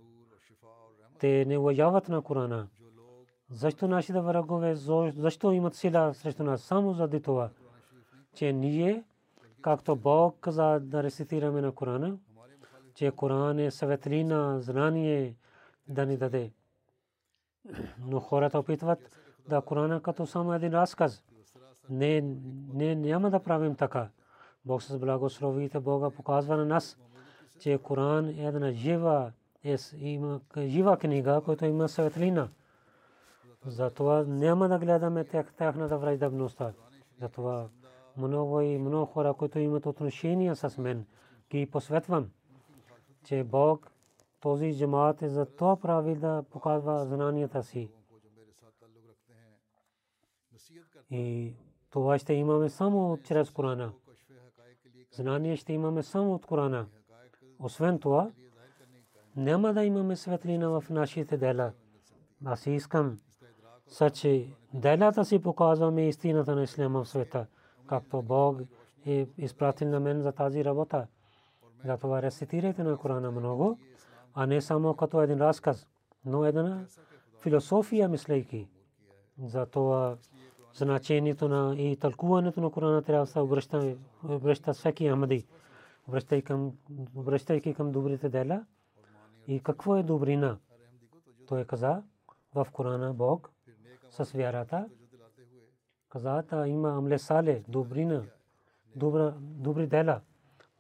Те 1.19 1.45
не 1.45 1.59
вояват 1.59 2.09
на 2.09 2.23
Корана. 2.23 2.69
Защо 3.51 3.89
нашите 3.89 4.21
врагове, 4.21 4.75
защо 4.75 5.53
имат 5.53 5.75
сила 5.75 6.15
срещу 6.15 6.43
нас? 6.43 6.63
Само 6.63 6.93
заради 6.93 7.23
това, 7.23 7.51
че 8.35 8.53
ние, 8.53 9.05
както 9.63 9.97
Бог 9.97 10.37
каза 10.41 10.81
да 10.83 11.03
рецитираме 11.03 11.61
на 11.61 11.73
Корана, 11.73 12.19
че 12.95 13.11
Коран 13.11 13.59
е 13.59 13.71
светлина, 13.71 14.61
знание 14.61 15.37
да 15.89 16.07
ни 16.07 16.17
даде. 16.17 16.53
Но 17.99 18.21
хората 18.21 18.59
опитват 18.59 18.99
да 19.49 19.61
Корана 19.61 20.03
като 20.03 20.27
само 20.27 20.55
един 20.55 20.73
разказ. 20.73 21.25
Не, 21.91 22.21
не, 22.75 22.95
няма 22.95 23.31
да 23.31 23.43
правим 23.43 23.75
така. 23.75 24.09
Бог 24.65 24.83
с 24.83 24.99
благословите 24.99 25.81
Бога 25.81 26.11
показва 26.11 26.57
на 26.57 26.65
нас, 26.65 26.99
че 27.61 27.79
Коран 27.79 28.29
е 28.29 28.47
една 28.47 28.73
жива, 28.73 29.33
е, 29.65 29.77
има 29.99 30.41
жива 30.59 30.97
книга, 30.97 31.41
която 31.45 31.65
има 31.65 31.89
светлина. 31.89 32.49
Затова 33.67 34.25
няма 34.25 34.69
да 34.69 34.79
гледаме 34.79 35.25
тяхната 35.57 35.99
враждебността. 35.99 36.73
Затова 37.21 37.69
много 38.17 38.61
и 38.61 38.79
много 38.79 39.07
хора, 39.07 39.35
които 39.35 39.59
имат 39.59 39.87
отношения 39.87 40.57
с 40.57 40.79
мен, 40.79 41.07
ги 41.51 41.71
посветвам 41.71 42.31
че 43.25 43.45
Бог 43.45 43.91
този 44.41 44.79
джамаат 44.79 45.23
е 45.23 45.29
за 45.29 45.47
това 45.47 45.77
прави 45.77 46.15
да 46.15 46.45
показва 46.51 47.07
знанията 47.07 47.63
си. 47.63 47.91
И 51.11 51.55
това 51.91 52.19
ще 52.19 52.35
имаме 52.35 52.69
само 52.69 53.19
чрез 53.25 53.51
Корана. 53.51 53.93
Знание 55.13 55.57
ще 55.57 55.73
имаме 55.73 56.03
само 56.03 56.35
от 56.35 56.47
Корана. 56.47 56.87
Освен 57.59 57.99
това, 57.99 58.31
няма 59.37 59.73
да 59.73 59.85
имаме 59.85 60.17
светлина 60.17 60.69
в 60.69 60.85
нашите 60.91 61.37
дела. 61.37 61.73
Аз 62.45 62.67
искам 62.67 63.19
сачи 63.87 64.55
делата 64.75 65.25
си 65.25 65.43
показваме 65.43 66.09
истината 66.09 66.55
на 66.55 66.63
Исляма 66.63 67.05
в 67.05 67.09
света, 67.09 67.47
както 67.87 68.23
Бог 68.23 68.61
е 69.07 69.29
изпратил 69.39 69.89
на 69.89 70.01
мен 70.01 70.23
за 70.23 70.33
тази 70.33 70.65
работа. 70.65 71.07
Затова 71.85 72.23
рецитирайте 72.23 72.83
на 72.83 72.97
Корана 72.97 73.31
много, 73.31 73.79
а 74.35 74.47
не 74.47 74.61
само 74.61 74.95
като 74.95 75.23
един 75.23 75.39
разказ, 75.39 75.89
но 76.25 76.45
една 76.45 76.85
философия 77.43 78.09
мислейки. 78.09 78.69
Затова 79.45 80.17
значението 80.75 81.49
на 81.49 81.75
и 81.79 81.97
тълкуването 81.97 82.61
на 82.61 82.71
Корана 82.71 83.03
трябва 83.03 83.27
да 83.27 83.33
се 83.33 83.41
обръща, 83.41 83.97
обръща 84.25 84.73
всеки 84.73 85.11
Ахмади, 85.11 85.47
обръщайки 86.09 86.45
към, 86.45 86.73
обръщайки 87.15 87.75
към 87.75 87.93
добрите 87.93 88.29
дела. 88.29 88.65
И 89.47 89.61
какво 89.61 89.97
е 89.97 90.03
добрина? 90.03 90.59
Той 91.47 91.65
каза 91.65 92.03
в 92.55 92.67
Корана 92.73 93.15
Бог 93.15 93.51
с 94.11 94.33
вярата. 94.33 94.89
Каза, 96.09 96.43
да 96.51 96.69
има 96.69 96.91
амлесале, 96.91 97.65
добрина, 97.69 98.23
добра, 98.97 99.35
добри 99.41 99.87
дела 99.87 100.21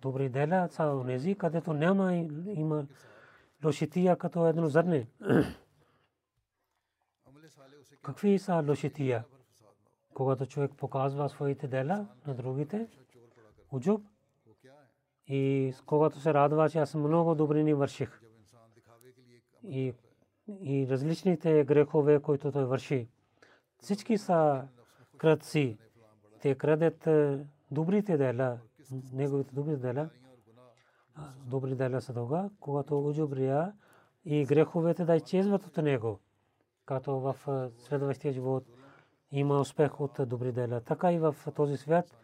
добри 0.03 0.29
дела 0.29 0.69
са 0.71 0.85
онези, 0.85 1.35
където 1.35 1.73
няма 1.73 2.15
има 2.47 2.87
лошития 3.65 4.17
като 4.17 4.47
едно 4.47 4.69
зърне. 4.69 5.07
Какви 8.03 8.39
са 8.39 8.65
лошития? 8.69 9.25
Когато 10.15 10.47
човек 10.47 10.71
показва 10.77 11.29
своите 11.29 11.69
дела 11.69 12.07
на 12.27 12.35
другите, 12.35 12.89
уджуб, 13.73 14.03
и 15.27 15.75
когато 15.87 16.21
се 16.21 16.35
радва, 16.35 16.71
че 16.71 16.79
аз 16.79 16.95
много 16.95 17.35
добрини 17.35 17.75
върших. 17.75 18.21
И, 19.65 19.95
и 20.63 20.87
различните 20.91 21.65
грехове, 21.65 22.21
които 22.23 22.53
той 22.53 22.65
върши. 22.65 23.09
Всички 23.79 24.19
са 24.19 24.69
кръци. 25.19 25.79
Те 26.43 26.55
крадят 26.55 27.07
е, 27.07 27.47
добрите 27.71 28.17
дела, 28.17 28.59
неговите 29.13 29.55
добри 29.55 29.77
дела, 29.77 30.11
добри 31.45 31.75
дела 31.75 32.01
са 32.01 32.15
тога, 32.15 32.51
когато 32.61 33.07
уджубрия 33.07 33.73
и 34.25 34.45
греховете 34.45 35.05
да 35.05 35.17
изчезват 35.17 35.67
от 35.67 35.77
него, 35.77 36.19
като 36.87 37.21
в 37.21 37.37
следващия 37.79 38.33
живот 38.33 38.65
има 39.33 39.61
успех 39.61 40.01
от 40.01 40.21
добри 40.27 40.53
дела. 40.53 40.81
Така 40.81 41.13
и 41.13 41.19
в 41.19 41.37
този 41.57 41.77
свят 41.77 42.17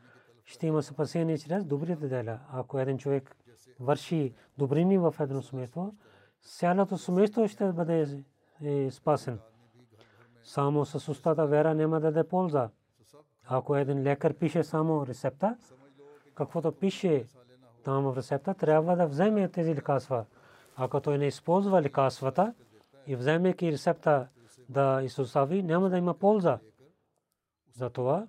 ще 0.45 0.67
има 0.67 0.83
спасение 0.83 1.39
чрез 1.39 1.65
добрите 1.65 2.09
дела. 2.09 2.39
Ако 2.53 2.79
един 2.79 2.99
човек 2.99 3.37
върши 3.81 4.35
добрини 4.59 4.99
в 4.99 5.15
едно 5.21 5.43
семейство, 5.43 5.95
цялото 6.41 6.99
семейство 6.99 7.49
ще 7.49 7.73
бъде 7.73 8.25
е, 8.63 8.91
спасен. 8.91 9.39
Само 10.45 10.85
с 10.85 11.09
устата 11.09 11.47
вера 11.47 11.75
няма 11.75 12.01
да 12.01 12.11
даде 12.11 12.29
полза. 12.29 12.71
Ако 13.49 13.77
един 13.77 14.03
лекар 14.03 14.35
пише 14.35 14.65
само 14.65 15.07
рецепта, 15.07 15.57
каквото 16.35 16.73
пише 16.73 17.27
там 17.87 18.05
в 18.05 18.17
рецепта, 18.17 18.55
трябва 18.55 18.97
да 18.97 19.07
вземе 19.07 19.49
тези 19.49 19.75
лекарства. 19.75 20.25
Ако 20.77 21.01
той 21.01 21.19
не 21.19 21.27
използва 21.27 21.83
лекарствата 21.83 22.55
и 23.07 23.17
вземайки 23.17 23.73
рецепта 23.73 24.29
да 24.69 25.01
изостави, 25.03 25.63
няма 25.63 25.91
да 25.91 25.99
има 25.99 26.15
полза. 26.15 26.59
Затова 27.75 28.27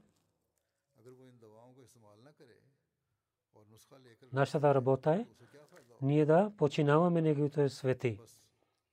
нашата 4.34 4.76
работа 4.76 5.16
е 5.16 5.26
ние 6.02 6.26
да 6.26 6.52
починаваме 6.58 7.22
неговите 7.22 7.70
свети. 7.70 8.20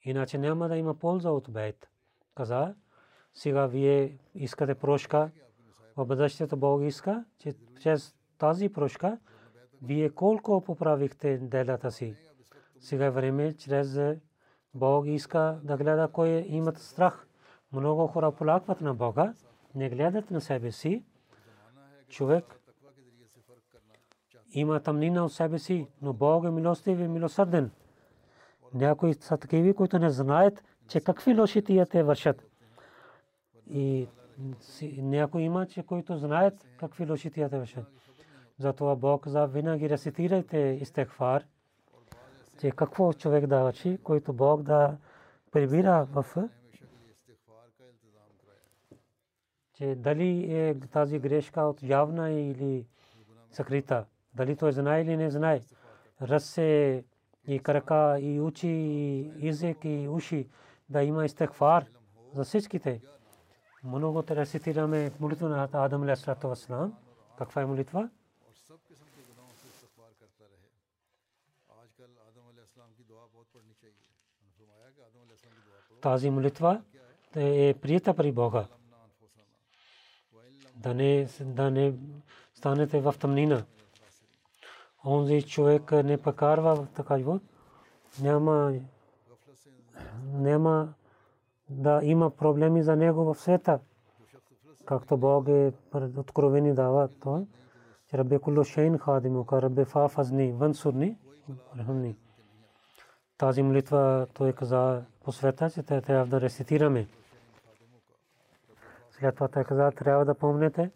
Иначе 0.03 0.38
няма 0.38 0.68
да 0.68 0.77
има 0.77 0.94
полза 0.94 1.31
от 1.31 1.50
бейт. 1.50 1.88
Каза, 2.35 2.74
сега 3.35 3.66
вие 3.66 4.18
искате 4.35 4.74
прошка, 4.74 5.31
в 5.96 6.07
бъдещето 6.07 6.57
Бог 6.57 6.83
иска, 6.83 7.24
че 7.38 7.55
чрез 7.81 8.16
тази 8.38 8.69
прошка, 8.69 9.19
вие 9.85 10.10
колко 10.10 10.60
поправихте 10.60 11.38
делата 11.38 11.90
си. 11.90 12.16
Сега 12.80 13.04
е 13.04 13.10
време, 13.10 13.54
чрез 13.56 14.00
Бог 14.74 15.06
иска 15.06 15.60
да 15.62 15.76
гледа 15.76 16.08
кой 16.12 16.28
имат 16.48 16.78
страх. 16.78 17.26
Много 17.72 18.06
хора 18.06 18.32
полакват 18.32 18.80
на 18.80 18.94
Бога, 18.94 19.35
не 19.74 19.90
гледат 19.90 20.30
на 20.30 20.40
себе 20.40 20.72
си. 20.72 21.04
Човек 22.08 22.60
има 24.50 24.80
тъмнина 24.80 25.24
от 25.24 25.32
себе 25.32 25.58
си, 25.58 25.88
но 26.02 26.12
Бог 26.12 26.44
е 26.44 26.50
милостив 26.50 27.00
и 27.00 27.08
милосърден. 27.08 27.70
Някои 28.74 29.14
са 29.14 29.37
такива, 29.37 29.74
които 29.74 29.98
не 29.98 30.10
знаят, 30.10 30.64
че 30.88 31.00
какви 31.00 31.40
лоши 31.40 31.62
те 31.62 32.02
вършат. 32.02 32.46
И 33.70 34.08
някои 34.96 35.42
има, 35.42 35.66
че 35.66 35.82
които 35.82 36.16
знаят 36.16 36.66
какви 36.80 37.10
лоши 37.10 37.30
те 37.30 37.48
вършат. 37.48 37.87
Затова 38.59 38.96
Бог 38.96 39.29
за 39.29 39.46
винаги 39.46 39.90
рецитирайте 39.90 40.59
истехфар, 40.59 41.44
че 42.61 42.71
какво 42.71 43.13
човек 43.13 43.46
да 43.46 43.73
който 44.05 44.33
Бог 44.33 44.63
да 44.63 44.96
прибира 45.52 46.07
в 46.11 46.48
че 49.75 49.94
дали 49.94 50.55
е 50.55 50.81
тази 50.81 51.19
грешка 51.19 51.61
от 51.61 51.83
явна 51.83 52.31
или 52.31 52.87
съкрита. 53.50 54.05
дали 54.35 54.57
той 54.57 54.73
знае 54.73 55.02
или 55.02 55.17
не 55.17 55.31
знае. 55.31 55.61
Ръце 56.23 57.05
и 57.46 57.59
крака 57.59 58.19
и 58.21 58.40
очи 58.40 58.69
и 58.69 59.48
език 59.48 59.79
и 59.85 60.09
уши 60.09 60.48
да 60.88 61.02
има 61.02 61.25
истихфар 61.25 61.87
за 62.33 62.44
всичките. 62.44 63.00
Много 63.85 64.23
рецитираме 64.31 65.11
молитва 65.21 65.48
на 65.48 65.69
Адам 65.73 66.02
алейхиссалату 66.02 66.48
вассалам. 66.48 66.94
Каква 67.38 67.63
е 67.63 67.67
молитва? 67.67 68.11
Тази 76.00 76.30
молитва 76.30 76.82
е 77.37 77.74
прията 77.82 78.14
при 78.14 78.32
Бога. 78.32 78.66
Да 80.76 80.94
не, 80.94 81.28
да 81.40 81.70
не 81.70 81.94
станете 82.54 83.00
в 83.00 83.14
тъмнина. 83.20 83.64
Онзи 85.04 85.42
човек 85.42 85.92
не 85.92 86.18
покарва 86.18 86.87
така 86.94 87.18
живот. 87.18 87.42
Няма, 88.20 88.74
няма 90.32 90.94
да 91.70 92.00
има 92.02 92.30
проблеми 92.30 92.82
за 92.82 92.96
него 92.96 93.24
в 93.24 93.35
света. 93.35 93.80
Както 94.85 95.16
Бог 95.16 95.48
е 95.48 95.72
откровени 96.16 96.74
дава 96.74 97.08
това. 97.08 97.42
Рабе 98.14 98.38
кулло 98.38 98.64
хадимука, 98.98 99.62
рабе 99.62 99.85
фафазни, 99.85 100.52
вансурни 100.52 101.16
рахмни. 101.78 102.16
Тази 103.38 103.62
молитва 103.62 104.26
той 104.34 104.52
каза 104.52 105.04
по 105.24 105.32
че 105.70 105.82
те 105.82 106.00
трябва 106.00 106.26
да 106.26 106.40
рецитираме. 106.40 107.08
След 109.10 109.34
това 109.34 109.48
той 109.48 109.64
каза, 109.64 109.90
трябва 109.90 110.24
да 110.24 110.34
помнете, 110.34 110.90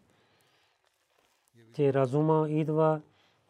че 1.74 1.92
разума 1.92 2.50
идва 2.50 3.00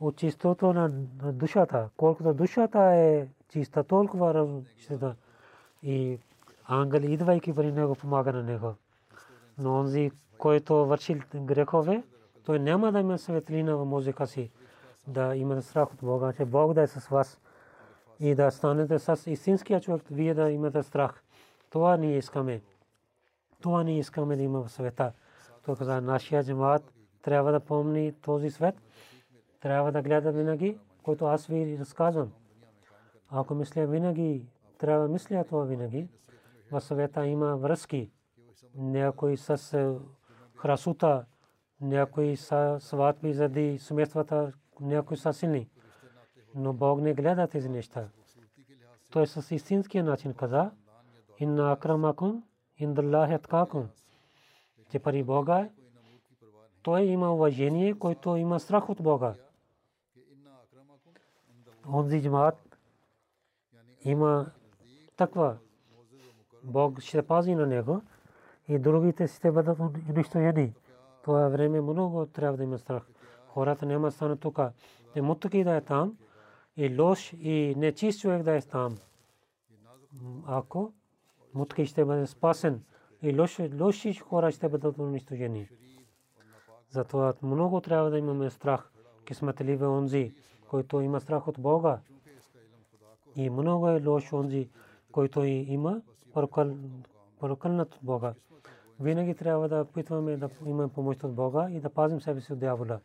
от 0.00 0.16
чистото 0.16 0.72
на 0.72 0.88
душата. 1.32 1.88
Колкото 1.96 2.34
душата 2.34 2.78
е 2.78 3.28
чиста, 3.48 3.84
толкова 3.84 4.34
разум 4.34 4.64
чиста. 4.76 5.14
И 5.82 6.18
ангел 6.64 7.00
идвайки 7.00 7.54
при 7.54 7.72
него 7.72 7.94
помага 7.94 8.32
на 8.32 8.42
него. 8.42 8.74
Но 9.58 9.74
онзи, 9.74 10.10
който 10.38 10.86
върши 10.86 11.14
грехове, 11.34 12.02
той 12.44 12.58
няма 12.58 12.92
да 12.92 13.00
има 13.00 13.18
светлина 13.18 13.76
в 13.76 13.84
мозъка 13.84 14.26
си, 14.26 14.50
да 15.08 15.36
има 15.36 15.62
страх 15.62 15.92
от 15.92 15.98
Бога, 16.00 16.32
че 16.32 16.44
Бог 16.44 16.72
да 16.72 16.82
е 16.82 16.86
с 16.86 17.08
вас 17.08 17.40
и 18.20 18.34
да 18.34 18.50
станете 18.50 18.98
с 18.98 19.22
истинския 19.26 19.80
човек, 19.80 20.02
вие 20.10 20.34
да 20.34 20.50
имате 20.50 20.82
страх. 20.82 21.22
Това 21.70 21.96
ние 21.96 22.16
искаме. 22.16 22.62
Това 23.62 23.84
ние 23.84 23.98
искаме 23.98 24.36
да 24.36 24.42
има 24.42 24.62
в 24.62 24.72
света. 24.72 25.12
Той 25.64 25.76
каза, 25.76 26.00
нашия 26.00 26.44
джамаат 26.44 26.92
трябва 27.22 27.52
да 27.52 27.60
помни 27.60 28.12
този 28.12 28.50
свет, 28.50 28.74
трябва 29.60 29.92
да 29.92 30.02
гледа 30.02 30.32
винаги, 30.32 30.78
който 31.02 31.24
аз 31.24 31.46
ви 31.46 31.78
разказвам. 31.80 32.32
Ако 33.30 33.54
мисля 33.54 33.86
винаги, 33.86 34.46
трябва 34.78 35.06
да 35.06 35.12
мисля 35.12 35.44
това 35.44 35.64
винаги. 35.64 36.08
В 36.72 36.80
света 36.80 37.26
има 37.26 37.56
връзки. 37.56 38.10
Някой 38.74 39.36
с 39.36 39.98
храсута, 40.56 41.24
някой 41.80 42.36
с 42.36 42.76
сватби 42.80 43.32
заради 43.32 43.78
семействата, 43.78 44.52
някой 44.80 45.16
са 45.16 45.32
силни. 45.32 45.68
Но 46.54 46.72
Бог 46.72 47.00
не 47.00 47.14
гледа 47.14 47.46
тези 47.46 47.68
неща. 47.68 48.08
Той 49.10 49.26
с 49.26 49.54
истинския 49.54 50.04
начин 50.04 50.34
каза, 50.34 50.70
Инна 51.38 51.72
акрамакум, 51.72 52.42
индаллахи 52.78 53.34
аткакум. 53.34 53.88
Че 54.90 54.98
пари 54.98 55.22
Бога 55.22 55.60
е, 55.60 55.70
той 56.82 57.02
има 57.02 57.34
уважение, 57.34 57.94
който 57.94 58.36
има 58.36 58.60
страх 58.60 58.88
от 58.88 59.02
Бога. 59.02 59.34
Онзи 61.88 62.22
джамаат 62.22 62.78
има 64.04 64.46
таква. 65.16 65.58
Бог 66.64 67.00
ще 67.00 67.22
пази 67.22 67.54
на 67.54 67.66
него 67.66 68.02
и 68.68 68.78
другите 68.78 69.26
ще 69.26 69.52
бъдат 69.52 69.78
унищожени. 70.08 70.74
Това 71.22 71.48
време 71.48 71.80
много 71.80 72.26
трябва 72.26 72.56
да 72.56 72.64
има 72.64 72.78
страх. 72.78 73.02
Хората 73.48 73.86
няма 73.86 74.10
станат 74.10 74.40
тук. 74.40 74.58
И 75.14 75.20
мутки 75.20 75.64
да 75.64 75.74
е 75.76 75.80
там, 75.80 76.16
и 76.76 76.98
лош, 77.00 77.32
и 77.32 77.74
нечист 77.76 78.20
човек 78.20 78.42
да 78.42 78.56
е 78.56 78.60
там. 78.60 78.98
Ако 80.46 80.92
мутки 81.54 81.86
ще 81.86 82.04
бъде 82.04 82.26
спасен, 82.26 82.82
и 83.22 83.40
лоши, 83.40 83.70
лоши 83.80 84.14
хора 84.14 84.52
ще 84.52 84.68
бъдат 84.68 84.98
унищожени. 84.98 85.68
Затова 86.90 87.34
много 87.42 87.80
трябва 87.80 88.10
да 88.10 88.18
имаме 88.18 88.50
страх. 88.50 88.90
Кисметлив 89.24 89.82
е 89.82 89.86
онзи, 89.86 90.34
който 90.68 91.00
има 91.00 91.20
страх 91.20 91.48
от 91.48 91.60
Бога. 91.60 91.98
И 93.36 93.50
много 93.50 93.88
е 93.88 94.06
лош 94.06 94.32
онзи, 94.32 94.68
който 95.12 95.44
има 95.44 96.02
прокълнат 97.40 97.94
от 97.94 98.02
Бога. 98.02 98.34
Винаги 99.00 99.34
трябва 99.34 99.68
да 99.68 99.80
опитваме 99.80 100.36
да 100.36 100.50
имаме 100.66 100.88
помощ 100.88 101.24
от 101.24 101.34
Бога 101.34 101.70
и 101.70 101.80
да 101.80 101.90
пазим 101.90 102.20
себе 102.20 102.40
си 102.40 102.52
от 102.52 102.58
дявола. 102.58 103.00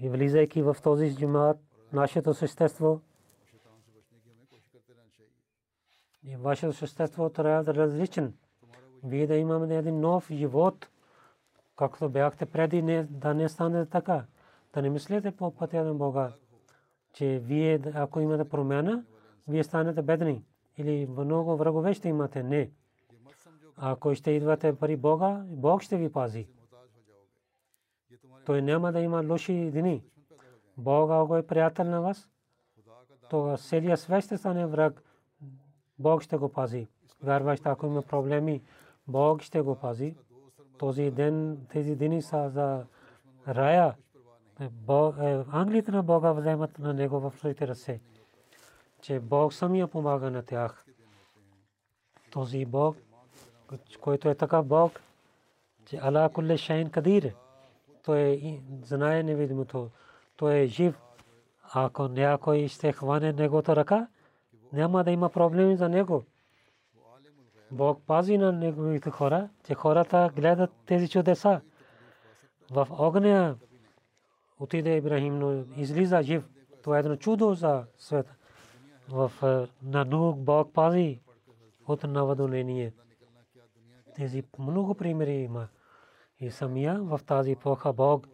И 0.00 0.08
влизайки 0.08 0.62
в 0.62 0.76
този 0.82 1.16
джумат, 1.16 1.58
нашето 1.92 2.34
същество 2.34 3.00
и 6.26 6.36
вашето 6.36 6.72
същество 6.72 7.28
трябва 7.28 7.64
да 7.64 7.70
е 7.70 7.74
различен. 7.74 8.34
Вие 9.04 9.26
да 9.26 9.36
имаме 9.36 9.76
един 9.76 10.00
нов 10.00 10.28
живот, 10.30 10.88
както 11.76 12.08
бяхте 12.08 12.46
преди, 12.46 12.82
не, 12.82 13.04
да 13.04 13.34
не 13.34 13.48
стане 13.48 13.86
така. 13.86 14.24
Да 14.74 14.82
не 14.82 14.90
мислите 14.90 15.30
по 15.30 15.54
пътя 15.54 15.84
на 15.84 15.94
Бога, 15.94 16.32
че 17.12 17.38
вие, 17.44 17.80
ако 17.94 18.20
имате 18.20 18.48
промяна, 18.48 19.04
вие 19.48 19.64
станете 19.64 20.02
бедни 20.02 20.44
или 20.78 21.06
много 21.06 21.56
врагове 21.56 21.94
ще 21.94 22.08
имате. 22.08 22.42
Не. 22.42 22.70
Ако 23.76 24.14
ще 24.14 24.30
идвате 24.30 24.76
пари 24.76 24.96
Бога, 24.96 25.44
Бог 25.46 25.82
ще 25.82 25.96
ви 25.96 26.12
пази. 26.12 26.46
Той 28.46 28.62
няма 28.62 28.92
да 28.92 29.00
има 29.00 29.22
лоши 29.22 29.70
дни. 29.70 30.02
Бог, 30.76 31.10
ако 31.10 31.36
е 31.36 31.46
приятел 31.46 31.84
на 31.84 32.00
вас, 32.00 32.28
то 33.30 33.56
целият 33.56 34.00
свет 34.00 34.24
ще 34.24 34.38
стане 34.38 34.66
враг. 34.66 35.02
Бог 35.98 36.22
ще 36.22 36.36
го 36.36 36.48
пази. 36.48 36.88
Вярващ, 37.22 37.66
ако 37.66 37.86
има 37.86 38.02
проблеми, 38.02 38.62
Бог 39.08 39.42
ще 39.42 39.60
го 39.60 39.74
пази. 39.74 40.16
Този 40.78 41.10
ден, 41.10 41.66
тези 41.68 41.96
дни 41.96 42.22
са 42.22 42.50
за 42.50 42.84
рая. 43.48 43.94
Е, 44.60 44.68
ангелите 45.52 45.90
на 45.90 46.02
Бога 46.02 46.32
вземат 46.32 46.78
на 46.78 46.94
него 46.94 47.20
в 47.20 47.32
своите 47.38 47.68
ръце. 47.68 48.00
Че 49.02 49.20
Бог 49.20 49.52
самия 49.52 49.88
помага 49.88 50.30
на 50.30 50.42
тях. 50.42 50.86
Този 52.30 52.64
Бог, 52.64 52.96
който 54.00 54.28
е 54.28 54.34
така 54.34 54.62
Бог, 54.62 55.00
че 55.86 55.98
Ала 56.02 56.28
Куле 56.28 56.56
Шайн 56.56 56.90
Кадир, 56.90 57.34
той 58.06 58.20
е, 58.20 58.60
знае 58.82 59.22
невидимото, 59.22 59.90
той 60.36 60.54
е 60.54 60.66
жив. 60.66 60.98
Ако 61.74 62.08
някой 62.08 62.68
ще 62.68 62.92
хване 62.92 63.32
неговата 63.32 63.76
ръка, 63.76 64.08
няма 64.72 65.04
да 65.04 65.10
има 65.10 65.30
проблеми 65.30 65.76
за 65.76 65.88
него. 65.88 66.24
Бог 67.70 68.02
пази 68.06 68.38
на 68.38 68.52
неговите 68.52 69.10
хора, 69.10 69.48
че 69.66 69.74
хората 69.74 70.30
гледат 70.36 70.70
тези 70.86 71.08
чудеса. 71.08 71.60
В 72.70 72.88
огня 72.90 73.56
отиде 74.60 74.96
Ибрахим, 74.96 75.38
но 75.38 75.64
излиза 75.76 76.22
жив. 76.22 76.48
Това 76.82 76.96
е 76.96 77.00
едно 77.00 77.16
чудо 77.16 77.54
за 77.54 77.84
света. 77.98 78.34
В 79.08 79.32
на 79.82 80.04
Нух 80.04 80.36
Бог 80.36 80.72
пази 80.72 81.20
от 81.86 82.04
наводнение. 82.04 82.92
Тези 84.16 84.42
много 84.58 84.94
примери 84.94 85.34
има. 85.34 85.68
И 86.40 86.50
самия 86.50 87.02
в 87.02 87.20
тази 87.26 87.52
епоха 87.52 87.92
Бог 87.92 88.26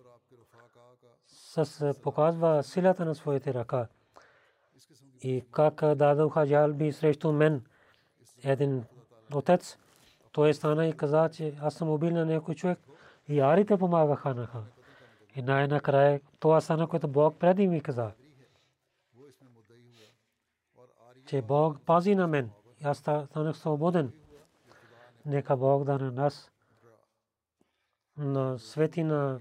с 1.27 1.95
показва 2.03 2.63
силата 2.63 3.05
на 3.05 3.15
своите 3.15 3.55
ръка. 3.55 3.89
И 5.21 5.45
как 5.51 5.75
дадоха 5.75 6.47
жалби 6.47 6.93
срещу 6.93 7.33
мен 7.33 7.65
един 8.45 8.85
отец, 9.35 9.79
той 10.33 10.55
стана 10.55 10.87
и 10.87 10.97
каза, 10.97 11.29
че 11.33 11.57
аз 11.61 11.75
съм 11.75 11.91
убил 11.91 12.11
на 12.11 12.27
някой 12.27 12.55
човек 12.55 12.79
и 13.29 13.41
арите 13.41 13.77
помагаха 13.77 14.35
на 14.35 14.47
ха. 14.47 14.63
И 15.37 15.43
най-накрая 15.43 16.21
това 16.41 16.61
стана, 16.61 16.89
което 16.89 17.09
Бог 17.09 17.37
преди 17.39 17.69
ми 17.69 17.81
каза, 17.81 18.13
че 21.27 21.43
Бог 21.43 21.81
пази 21.87 22.15
на 22.15 22.27
мен 22.29 22.51
аз 22.85 22.99
станах 22.99 23.57
свободен. 23.57 24.13
Нека 25.27 25.57
Бог 25.57 25.85
да 25.85 25.99
на 25.99 26.11
нас 26.11 26.52
на 28.19 28.59
свети 28.59 29.03
на 29.03 29.39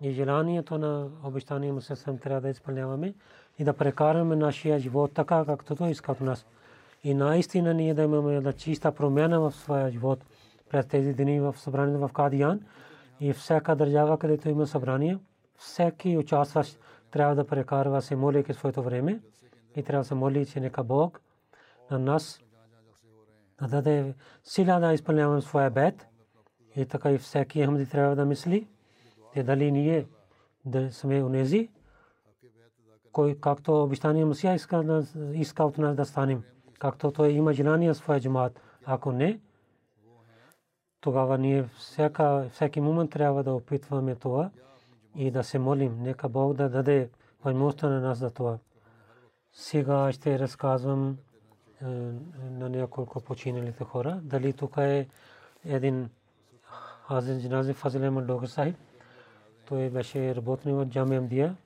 и 0.00 0.10
желанието 0.12 0.78
на 0.78 1.08
обещания 1.24 1.72
му 1.72 1.80
се 1.80 1.96
съм 1.96 2.18
трябва 2.18 2.40
да 2.40 2.48
изпълняваме 2.48 3.14
и 3.58 3.64
да 3.64 3.72
прекараме 3.72 4.36
нашия 4.36 4.78
живот 4.78 5.12
така, 5.14 5.44
както 5.44 5.76
той 5.76 5.90
иска 5.90 6.12
от 6.12 6.20
нас. 6.20 6.46
И 7.04 7.14
наистина 7.14 7.74
ние 7.74 7.94
да 7.94 8.02
имаме 8.02 8.40
да 8.40 8.52
чиста 8.52 8.92
промяна 8.92 9.40
в 9.40 9.52
своя 9.52 9.90
живот 9.90 10.24
през 10.70 10.86
тези 10.86 11.14
дни 11.14 11.40
в 11.40 11.54
събранието 11.58 12.08
в 12.08 12.12
Кадиян 12.12 12.60
и 13.20 13.32
всяка 13.32 13.76
държава, 13.76 14.18
където 14.18 14.48
има 14.48 14.66
събрание, 14.66 15.18
всеки 15.58 16.16
участващ 16.16 16.78
трябва 17.10 17.34
да 17.34 17.46
прекарва 17.46 18.02
се 18.02 18.16
молейки 18.16 18.54
своето 18.54 18.82
време 18.82 19.20
и 19.76 19.82
трябва 19.82 20.02
да 20.02 20.08
се 20.08 20.14
моли, 20.14 20.46
че 20.46 20.60
нека 20.60 20.84
Бог 20.84 21.20
на 21.90 21.98
нас 21.98 22.40
да 23.60 23.68
даде 23.68 24.14
сила 24.44 24.80
да 24.80 24.92
изпълняваме 24.94 25.40
своя 25.40 25.70
бед 25.70 26.06
и 26.76 26.86
така 26.86 27.10
и 27.10 27.18
всеки 27.18 27.64
Ахмади 27.64 27.86
трябва 27.86 28.16
да 28.16 28.24
мисли, 28.24 28.66
че 29.34 29.42
дали 29.42 29.72
ние 29.72 30.06
да 30.64 30.92
сме 30.92 31.24
унези, 31.24 31.68
кой 33.12 33.34
както 33.40 33.82
обещание 33.82 34.24
Мусия 34.24 34.54
иска, 34.54 34.82
да, 34.82 35.04
иска 35.34 35.64
от 35.64 35.78
нас 35.78 35.96
да 35.96 36.04
станем, 36.04 36.42
както 36.78 37.10
той 37.10 37.30
има 37.30 37.52
желание 37.52 37.94
своя 37.94 38.20
джамат. 38.20 38.60
Ако 38.84 39.12
не, 39.12 39.40
тогава 41.00 41.38
ние 41.38 41.64
всяка, 41.64 42.48
всеки 42.52 42.80
момент 42.80 43.10
трябва 43.10 43.42
да 43.42 43.54
опитваме 43.54 44.14
това 44.14 44.50
и 45.16 45.30
да 45.30 45.44
се 45.44 45.58
молим. 45.58 45.98
Нека 46.02 46.28
Бог 46.28 46.54
да 46.54 46.68
даде 46.68 47.10
възможността 47.44 47.88
на 47.88 48.00
нас 48.00 48.18
за 48.18 48.30
това. 48.30 48.58
Сега 49.52 50.12
ще 50.12 50.38
разказвам 50.38 51.18
на 52.50 52.68
няколко 52.68 53.20
починалите 53.20 53.84
хора. 53.84 54.20
Дали 54.22 54.52
тук 54.52 54.76
е 54.76 55.08
един 55.64 56.10
Хазин 57.08 57.40
Джинази 57.40 57.72
Фазил 57.72 58.02
Ахмад 58.02 58.26
Догар 58.26 58.46
Сахиб. 58.46 58.76
Той 59.66 59.90
беше 59.90 60.34
работник 60.34 60.74
в 60.74 60.86
Джами 60.86 61.16
Амдия. 61.16 61.56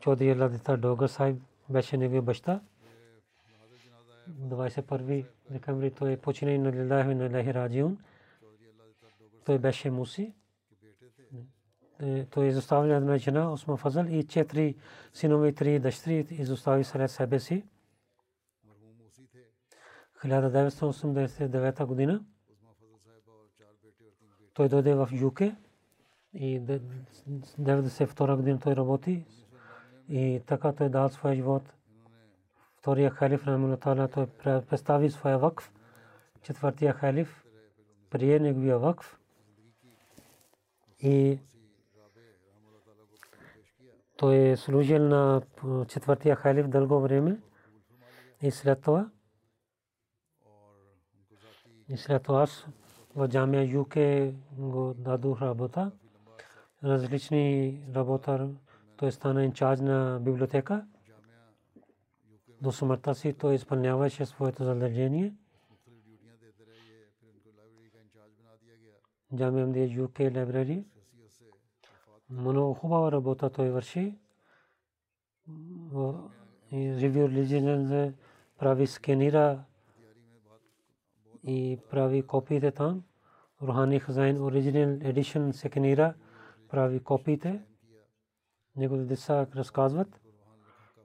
Чодри 0.00 0.30
Алла 0.30 0.48
Дита 0.48 0.76
Догар 0.76 1.08
Сахиб 1.08 1.42
беше 1.70 1.96
неговия 1.96 2.22
баща. 2.22 2.60
21 4.30 5.26
декември 5.50 5.90
той 5.90 6.16
почина 6.16 6.50
и 6.50 6.58
на 6.58 6.72
Лилахи 6.72 7.14
на 7.14 7.30
Лахи 7.30 7.54
Раджиун. 7.54 7.98
Той 9.44 9.58
беше 9.58 9.90
муси. 9.90 10.34
Той 12.30 12.46
изостави 12.46 12.92
една 12.92 13.18
жена, 13.18 13.52
Осма 13.52 13.76
Фазал 13.76 14.04
и 14.04 14.26
четири 14.26 14.76
синове 15.12 15.48
и 15.48 15.54
три 15.54 15.78
дъщери 15.78 16.26
изостави 16.30 16.84
сред 16.84 17.10
себе 17.10 17.40
си. 17.40 17.64
1989 20.24 21.84
година 21.84 22.24
той 24.58 24.68
дойде 24.68 24.94
в 24.94 25.08
Юке 25.12 25.56
и 26.34 26.60
92 26.60 28.36
година 28.36 28.60
той 28.60 28.76
работи 28.76 29.24
и 30.08 30.42
така 30.46 30.72
той 30.72 30.88
дал 30.88 31.08
своя 31.08 31.34
живот. 31.34 31.62
Втория 32.76 33.10
халиф 33.10 33.46
Рамула 33.46 34.08
той 34.08 34.26
представи 34.60 35.10
своя 35.10 35.38
вакф. 35.38 35.72
Четвъртия 36.42 36.92
халиф 36.92 37.44
прие 38.10 38.38
неговия 38.38 38.78
вакф 38.78 39.18
и 41.00 41.38
той 44.16 44.36
е 44.36 44.56
служил 44.56 44.98
на 44.98 45.42
четвъртия 45.88 46.36
халиф 46.36 46.68
дълго 46.68 47.00
време 47.00 47.40
и 48.42 48.50
след 48.50 48.80
това 48.80 49.10
и 51.88 51.96
след 51.96 52.22
това 52.22 52.42
аз 52.42 52.66
в 53.18 53.28
джамия 53.28 53.64
ЮК 53.64 53.94
го 54.58 54.94
дадох 54.98 55.42
работа. 55.42 55.90
Различни 56.84 57.80
работа. 57.94 58.50
Той 58.96 59.12
стана 59.12 59.44
инчарж 59.44 59.80
на 59.80 60.20
библиотека. 60.22 60.86
До 62.62 62.72
смъртта 62.72 63.14
си 63.14 63.32
той 63.32 63.54
изпълняваше 63.54 64.26
своето 64.26 64.64
задължение. 64.64 65.34
Джамия 69.36 69.66
Мдия 69.66 69.86
ЮК 69.86 70.20
лайбрари. 70.20 70.84
Много 72.30 72.74
хубава 72.74 73.12
работа 73.12 73.50
той 73.50 73.70
върши. 73.70 74.18
Ревю 76.72 77.28
религион 77.28 78.14
прави 78.58 78.86
скенира 78.86 79.64
и 81.44 81.78
прави 81.90 82.22
копиите 82.22 82.70
там. 82.70 83.04
Рухани 83.62 84.00
Хазайн 84.00 84.42
оригинал 84.42 84.98
едишън 85.02 85.52
секенира 85.52 86.14
прави 86.68 87.00
копиите. 87.00 87.60
Неговите 88.76 89.08
деца 89.08 89.46
разказват. 89.56 90.20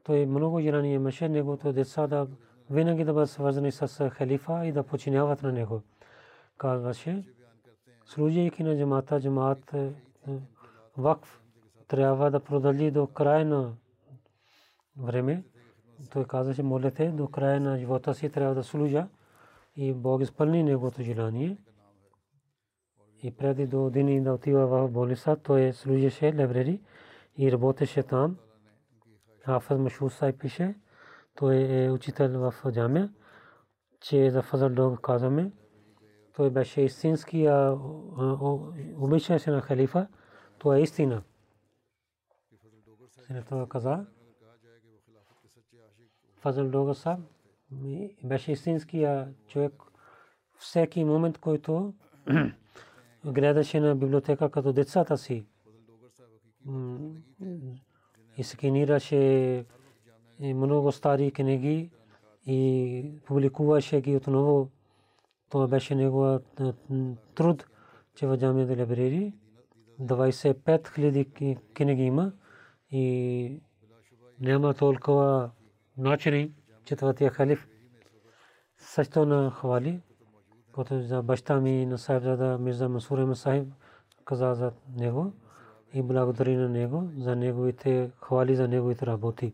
Той 0.03 0.25
много 0.25 0.61
желание 0.61 0.93
имаше 0.93 1.29
неговото 1.29 1.73
деца 1.73 2.07
да 2.07 2.27
винаги 2.69 3.03
да 3.03 3.13
бъдат 3.13 3.29
свързани 3.29 3.71
с 3.71 4.09
халифа 4.09 4.65
и 4.65 4.71
да 4.71 4.83
починяват 4.83 5.43
на 5.43 5.51
него. 5.51 5.81
Казваше, 6.57 7.23
служейки 8.05 8.63
на 8.63 8.77
джамата, 8.77 9.21
джамат 9.21 9.75
вакф 10.97 11.41
трябва 11.87 12.31
да 12.31 12.39
продължи 12.39 12.91
до 12.91 13.07
края 13.07 13.45
на 13.45 13.73
време. 14.97 15.43
Той 16.11 16.25
казаше, 16.25 16.63
молете, 16.63 17.11
до 17.11 17.27
края 17.27 17.61
на 17.61 17.77
живота 17.77 18.13
си 18.13 18.29
трябва 18.29 18.55
да 18.55 18.63
служа 18.63 19.07
и 19.75 19.93
Бог 19.93 20.21
изпълни 20.21 20.63
неговото 20.63 21.03
желание. 21.03 21.57
И 23.23 23.31
преди 23.31 23.67
до 23.67 23.89
дни 23.89 24.21
да 24.21 24.33
отива 24.33 24.67
в 24.67 24.91
болница, 24.91 25.37
той 25.43 25.73
служеше 25.73 26.33
лебрери 26.33 26.81
и 27.37 27.51
работеше 27.51 28.03
там. 28.03 28.37
Хафаз 29.39 29.79
Машур 29.79 30.11
Сай 30.11 30.37
пише, 30.37 30.75
той 31.35 31.83
е 31.83 31.91
учител 31.91 32.39
в 32.39 32.71
джамия, 32.71 33.13
че 34.01 34.31
за 34.31 34.41
Фазал 34.41 34.69
Дог 34.69 35.01
казваме, 35.01 35.51
той 36.33 36.49
беше 36.49 36.81
истински, 36.81 37.47
обичаше 38.95 39.51
на 39.51 39.61
халифа, 39.61 40.07
това 40.57 40.77
е 40.77 40.81
истина. 40.81 41.23
След 43.27 43.45
това 43.45 43.67
каза, 43.69 44.05
Фазал 46.35 46.69
Дог 46.69 46.95
Саб 46.95 47.19
беше 48.23 48.51
истинския 48.51 49.33
човек 49.47 49.73
всеки 50.57 51.03
момент, 51.03 51.37
който 51.37 51.93
гледаше 53.25 53.79
на 53.79 53.95
библиотека 53.95 54.49
като 54.49 54.73
децата 54.73 55.17
си. 55.17 55.45
И 58.37 58.43
сканираше 58.43 59.65
много 60.39 60.91
стари 60.91 61.31
книги 61.31 61.91
и 62.45 63.21
публикуваше 63.25 64.01
ги 64.01 64.15
отново. 64.15 64.69
Това 65.49 65.67
беше 65.67 65.95
негова 65.95 66.39
труд, 67.35 67.65
че 68.15 68.27
в 68.27 68.37
джамията 68.37 68.75
либрери 68.75 69.33
25 70.01 70.93
хиляди 70.93 71.55
книги 71.73 72.03
има 72.03 72.33
и 72.91 73.61
няма 74.39 74.73
толкова 74.73 75.51
начини 75.97 76.53
четвъртия 76.85 77.29
халиф 77.29 77.67
също 78.77 79.25
на 79.25 79.51
хвали, 79.51 80.01
който 80.73 81.01
за 81.01 81.21
баща 81.21 81.59
ми 81.59 81.85
на 81.85 81.97
Сайбзада 81.97 82.57
Мирза 82.57 82.89
Масур 82.89 83.19
Ахмед 83.19 83.37
Сахиб 83.37 83.73
каза 84.25 84.53
за 84.53 84.71
него 84.95 85.33
и 85.93 86.01
благодари 86.01 86.55
на 86.55 86.69
него 86.69 87.09
за 87.17 87.35
неговите 87.35 88.11
хвали 88.21 88.55
за 88.55 88.67
неговите 88.67 89.05
работи. 89.05 89.53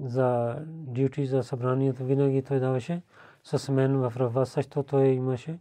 За 0.00 0.56
дюти 0.66 1.26
за 1.26 1.42
събранието 1.42 2.04
винаги 2.04 2.42
той 2.42 2.60
даваше. 2.60 3.02
С 3.44 3.72
мен 3.72 3.96
в 3.96 4.12
Рава 4.16 4.46
също 4.46 4.82
той 4.82 5.06
имаше 5.06 5.58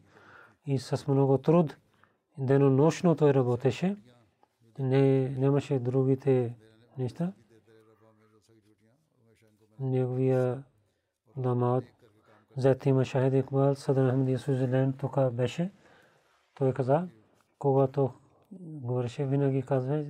и 0.66 0.80
с 0.80 1.08
много 1.08 1.38
труд 1.38 1.78
денонощно 2.38 3.16
той 3.16 3.34
работеше. 3.34 3.98
Не, 4.80 5.30
нямаше 5.30 5.80
другите 5.80 6.56
неща 6.98 7.34
неговия 9.80 10.64
дамад 12.58 12.78
зет 12.78 12.86
има 12.86 13.06
Шахид 13.06 13.34
Икбал, 13.34 13.76
Садан 13.76 14.10
Ахмед 14.10 14.40
Свизерленд 14.40 14.98
тук 14.98 15.32
беше. 15.32 15.72
Той 16.56 16.74
каза, 16.74 17.08
когато 17.60 18.14
говореше, 18.52 19.26
винаги 19.26 19.62
казва, 19.62 20.06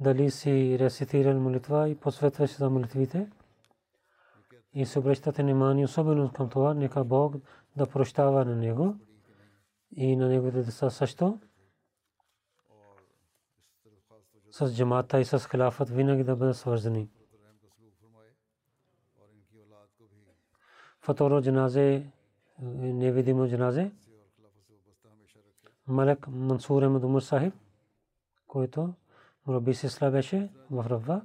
дали 0.00 0.30
си 0.30 0.78
рецитирал 0.78 1.40
молитва 1.40 1.88
и 1.88 1.94
посветваше 1.94 2.54
за 2.54 2.70
молитвите. 2.70 3.30
И 4.74 4.86
се 4.86 4.98
обръщате 4.98 5.42
внимание 5.42 5.84
особено 5.84 6.32
към 6.32 6.48
това, 6.48 6.74
нека 6.74 7.04
Бог 7.04 7.34
да 7.76 7.86
прощава 7.86 8.44
на 8.44 8.56
него 8.56 8.96
и 9.96 10.16
на 10.16 10.28
неговите 10.28 10.62
деца 10.62 10.90
също. 10.90 11.38
С 14.50 14.74
джамата 14.76 15.20
и 15.20 15.24
с 15.24 15.38
халафът 15.38 15.90
винаги 15.90 16.24
да 16.24 16.36
бъдат 16.36 16.56
свързани. 16.56 17.08
Второ 21.00 21.42
джаназе 21.42 22.06
невидимо 22.62 23.48
джаназе 23.48 23.90
Малек 25.86 26.26
Мансур 26.28 26.82
Ахмед 26.82 27.04
Умар 27.04 27.20
Сахиб, 27.20 27.54
който 28.46 28.94
Раби 29.48 29.74
Сисла 29.74 30.10
беше 30.10 30.48
в 30.70 30.86
Рава. 30.90 31.20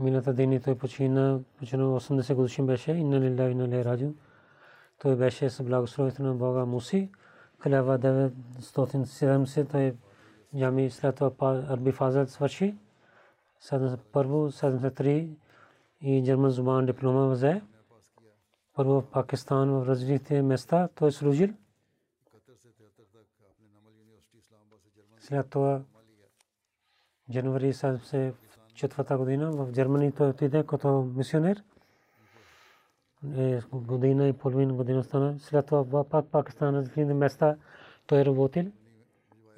Мината 0.00 0.32
дни 0.32 0.60
той 0.60 0.78
почина, 0.78 1.40
почина 1.58 1.84
80 1.84 2.34
годишен 2.34 2.66
беше, 2.66 2.92
инна 2.92 3.20
лилла 3.20 3.50
инна 3.50 3.68
ле 3.68 3.84
раджу. 3.84 4.12
Той 4.98 5.16
беше 5.16 5.50
с 5.50 5.64
благословието 5.64 6.22
на 6.22 6.34
Бога 6.34 6.64
Муси. 6.64 7.10
1970 7.60 9.70
той 9.70 9.94
джами 10.56 10.90
след 10.90 11.16
това 11.16 11.64
Арби 11.68 11.92
Фазел 11.92 12.26
свърши 12.26 12.74
първо 14.12 14.50
73 14.50 15.28
и 16.00 16.22
Герман 16.22 16.50
зубан 16.50 16.86
диплома 16.86 17.26
взе. 17.26 17.62
Първо 18.74 19.00
в 19.00 19.10
Пакистан 19.10 19.70
в 19.70 19.86
развитие 19.86 20.42
места 20.42 20.88
той 20.94 21.12
служил. 21.12 21.48
След 25.18 25.50
това 25.50 25.82
януари 27.28 27.72
74 27.72 29.16
година 29.16 29.52
в 29.52 29.72
Германия 29.72 30.12
той 30.12 30.28
отиде 30.28 30.64
като 30.66 31.02
мисионер. 31.16 31.62
Е, 33.36 33.60
година 33.72 34.28
и 34.28 34.32
половина 34.32 34.74
година 34.74 35.04
стана. 35.04 35.38
След 35.38 35.66
това 35.66 36.04
пак 36.04 36.26
Пакистан 36.26 36.74
развитие 36.74 37.04
места 37.04 37.56
той 38.06 38.24
работил. 38.24 38.72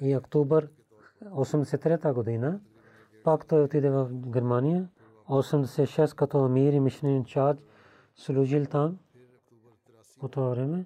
И 0.01 0.17
октомвр 0.17 0.67
83 1.25 2.13
година 2.13 2.59
пак 3.23 3.45
той 3.45 3.63
отиде 3.63 3.89
в 3.89 4.09
Германия. 4.13 4.87
86 5.29 6.15
като 6.15 6.45
амир 6.45 6.73
и 6.73 6.79
мишнин 6.79 7.25
чарж 7.25 7.57
служил 8.15 8.65
там 8.65 8.97
по 10.19 10.27
това 10.27 10.49
време. 10.49 10.85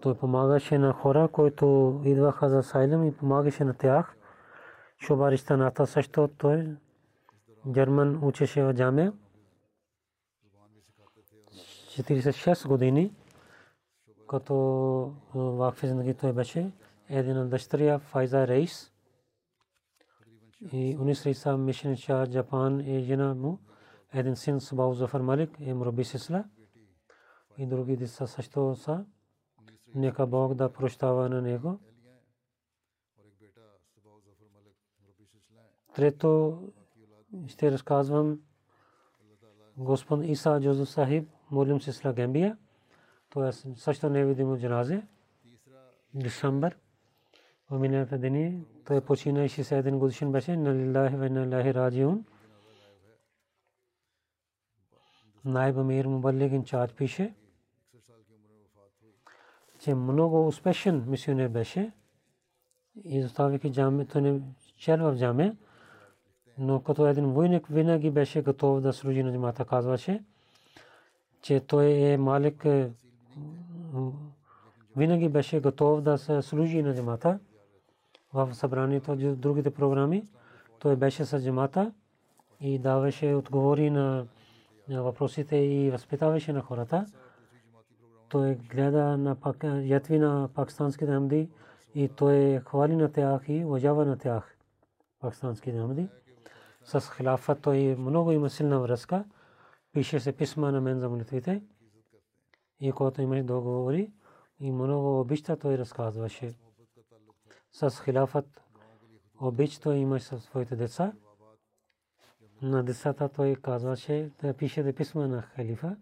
Той 0.00 0.18
помагаше 0.18 0.78
на 0.78 0.92
хора, 0.92 1.28
които 1.28 2.00
идваха 2.04 2.48
за 2.48 2.62
сайлем 2.62 3.04
и 3.04 3.16
помагаше 3.16 3.64
на 3.64 3.74
тях. 3.74 4.16
Шобаристаната 4.98 5.86
също 5.86 6.28
той 6.38 6.76
Герман 7.66 8.18
учеше 8.22 8.62
в 8.62 8.74
джамия. 8.74 9.12
46 11.90 12.68
години, 12.68 13.14
като 14.28 14.54
в 15.34 15.74
зиндagi 15.82 16.14
той 16.14 16.32
беше 16.32 16.72
един 17.08 17.38
от 17.38 17.50
дъщеря 17.50 17.98
Файза 17.98 18.46
Рейс 18.46 18.92
и 20.72 20.96
Унис 21.00 21.26
Рейса 21.26 21.56
Мишен 21.56 21.96
Шah 21.96 22.42
Japan 22.42 22.96
е 22.96 23.00
жена 23.00 23.34
му, 23.34 23.58
един 24.12 24.36
син 24.36 24.60
Сабау 24.60 24.94
Зафар 24.94 25.20
Малик 25.20 25.50
е 25.60 25.74
Мураби 25.74 26.04
Сисла 26.04 26.44
и 27.60 27.66
други 27.66 27.96
деца 27.96 28.26
също 28.26 28.76
са. 28.76 29.04
Нека 29.94 30.26
Бог 30.26 30.54
да 30.54 30.72
прощава 30.72 31.28
на 31.28 31.42
него. 31.42 31.78
Трето 35.94 36.62
ще 37.46 37.70
разказвам 37.70 38.40
Господ 39.76 40.24
Иса 40.24 40.60
Джозеф 40.62 40.88
Сахиб, 40.88 41.28
Молим 41.50 41.80
Сисла 41.80 42.12
Гембия. 42.12 42.58
Това 43.30 43.48
е 43.48 43.52
също 43.52 44.10
невидимо 44.10 44.58
джаназе. 44.58 45.06
Декембър. 46.14 46.78
В 47.70 47.78
миналите 47.78 48.18
дни 48.18 48.64
той 48.86 49.00
почина 49.00 49.40
61 49.40 49.98
годишен 49.98 50.32
беше. 50.32 50.56
Налилахи 50.56 51.16
ва 51.16 51.30
налилахи 51.30 51.74
раджиун. 51.74 52.24
Найб 55.44 55.76
Амир 55.76 56.06
Мубаллик 56.06 56.52
инчарж 56.52 56.92
пише, 56.92 57.34
че 59.80 59.94
много 59.94 60.46
успешен 60.46 61.04
мисионер 61.06 61.48
беше. 61.48 61.92
И 63.04 63.22
заставайки 63.22 63.72
джамето 63.72 64.20
не 64.20 64.40
чел 64.76 64.96
в 64.96 65.18
джаме, 65.18 65.56
но 66.58 66.82
като 66.82 67.06
един 67.06 67.26
войник 67.32 67.66
винаги 67.70 68.10
беше 68.10 68.42
готов 68.42 68.80
да 68.80 68.92
служи 68.92 69.22
на 69.22 69.32
джамата, 69.32 69.64
казваше, 69.64 70.24
че 71.42 71.60
той 71.60 71.86
е 71.86 72.16
малик, 72.16 72.66
винаги 74.96 75.28
беше 75.28 75.60
готов 75.60 76.00
да 76.00 76.18
се 76.18 76.42
служи 76.42 76.82
на 76.82 76.94
джамата 76.94 77.38
в 78.32 78.54
събранието 78.54 79.16
другите 79.36 79.70
програми. 79.70 80.24
Той 80.78 80.96
беше 80.96 81.24
с 81.24 81.42
джамата 81.44 81.92
и 82.60 82.78
даваше 82.78 83.34
отговори 83.34 83.90
на 83.90 84.26
въпросите 84.88 85.56
и 85.56 85.90
възпитаваше 85.90 86.52
на 86.52 86.60
хората. 86.60 87.06
Той 88.30 88.54
гледа 88.54 89.16
на 89.16 89.36
ятви 89.64 90.18
на 90.18 90.48
пакистанските 90.54 91.12
амди 91.12 91.50
и 91.94 92.08
той 92.08 92.60
хвали 92.60 92.96
на 92.96 93.12
тях 93.12 93.42
и 93.48 93.64
уважава 93.64 94.04
на 94.04 94.18
тях 94.18 94.56
пакистанските 95.20 95.78
амди. 95.78 96.08
С 96.84 97.12
хилафът 97.16 97.62
той 97.62 97.96
много 97.96 98.32
има 98.32 98.50
силна 98.50 98.80
връзка. 98.80 99.24
Пише 99.92 100.20
се 100.20 100.32
писма 100.32 100.72
на 100.72 100.80
мен 100.80 100.98
за 100.98 101.08
молитвите. 101.08 101.62
И 102.80 102.92
когато 102.92 103.22
имаше 103.22 103.42
договори 103.42 104.12
и 104.60 104.72
много 104.72 105.20
обичта 105.20 105.56
той 105.56 105.78
разказваше 105.78 106.54
с 107.72 108.02
хилафът 108.04 108.62
обич 109.40 109.78
той 109.78 109.96
имаше 109.96 110.24
със 110.24 110.44
своите 110.44 110.76
деца. 110.76 111.12
На 112.62 112.82
децата 112.82 113.28
той 113.28 113.56
казваше 113.56 114.30
да 114.42 114.54
пише 114.54 114.92
писма 114.92 115.28
на 115.28 115.42
халифа. 115.42 115.96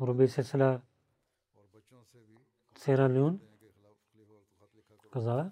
Руби 0.00 0.28
се 0.28 0.44
села 0.44 0.80
Сера 2.78 3.08
Люн 3.08 3.40
каза. 5.10 5.50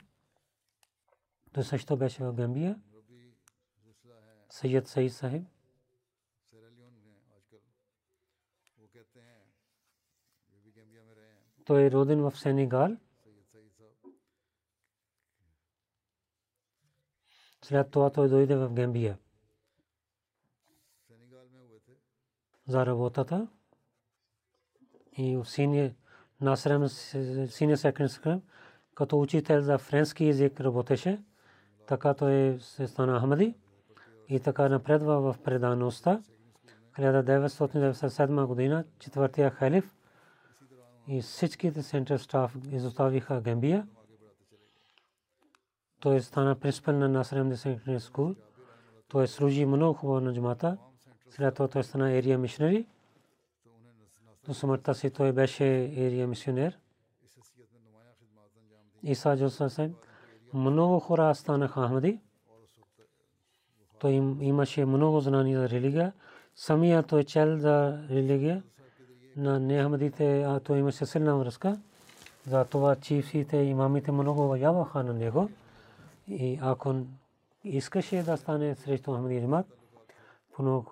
Той 1.53 1.65
също 1.65 1.97
беше 1.97 2.25
в 2.25 2.33
Гамбия. 2.33 2.81
Съйед 4.51 4.89
Саид 4.89 5.13
Сахиб. 5.13 5.43
Той 11.65 11.83
е 11.83 11.91
роден 11.91 12.21
в 12.23 12.39
Сенегал. 12.39 12.97
След 17.65 17.91
това 17.91 18.13
той 18.13 18.29
дойде 18.29 18.57
в 18.57 18.73
Гамбия. 18.73 19.19
За 22.67 22.87
работата. 22.87 23.49
И 25.19 25.37
в 25.37 25.45
синия 25.45 25.95
Насрем 26.41 26.89
синия 26.89 27.77
секретар, 27.77 28.41
като 28.95 29.21
учител 29.21 29.61
за 29.61 29.79
френски 29.79 30.25
език 30.25 30.61
работеше. 30.61 31.23
Така 31.87 32.15
той 32.15 32.59
се 32.61 32.87
стана 32.87 33.21
Ахмади 33.21 33.55
и 34.29 34.41
така 34.41 34.69
напредва 34.69 35.21
в 35.21 35.37
предаността. 35.45 36.23
1997 36.99 38.47
година 38.47 38.85
четвъртия 38.99 39.51
халиф 39.51 39.95
и 41.09 41.23
всичките 41.23 41.83
център 41.83 42.19
стаф 42.19 42.57
изоставиха 42.73 43.41
Гамбия 43.41 43.87
той 46.01 46.21
стана 46.21 46.55
принципал 46.55 46.95
на 46.95 47.09
Насрем 47.09 47.53
Secondary 47.53 47.99
School. 47.99 48.37
Той 49.09 49.29
служи 49.29 49.67
много 49.67 49.95
хубаво 49.95 50.21
на 50.21 50.35
джамата. 50.35 50.79
След 51.31 51.55
това 51.55 51.69
той 51.69 51.85
стана 51.85 52.13
ерия 52.13 52.39
мишнери. 52.39 52.87
До 54.49 54.55
смъртта 54.55 54.95
си 54.95 55.11
той 55.11 55.33
беше 55.33 55.67
ерия 55.97 56.27
мисионер. 56.27 56.79
Иса 59.03 59.37
Джосасен. 59.37 59.95
Много 60.55 61.01
хора 61.01 61.35
станаха 61.35 61.87
Ахмади. 61.87 62.21
Той 63.99 64.13
имаше 64.41 64.85
много 64.85 65.21
знания 65.21 65.61
за 65.61 65.69
религия. 65.69 66.13
Самия 66.57 67.03
той 67.03 67.25
чел 67.25 67.59
за 67.59 68.07
религия 68.11 68.63
на 69.37 69.61
неахмадите, 69.61 70.43
а 70.43 70.61
той 70.61 70.79
имаше 70.79 71.07
силна 71.07 71.37
връзка. 71.37 71.79
За 72.47 72.65
това 72.65 72.97
чифсите, 72.97 73.57
имамите 73.57 74.13
много 74.13 74.45
уважаваха 74.45 75.03
на 75.03 75.15
него. 75.15 75.51
И 76.29 76.59
ако 76.63 76.95
искаше 77.65 78.23
да 78.23 78.37
стане 78.37 78.75
срещу 78.75 79.15
Ахмади 79.15 79.41
Джамат, 79.41 79.67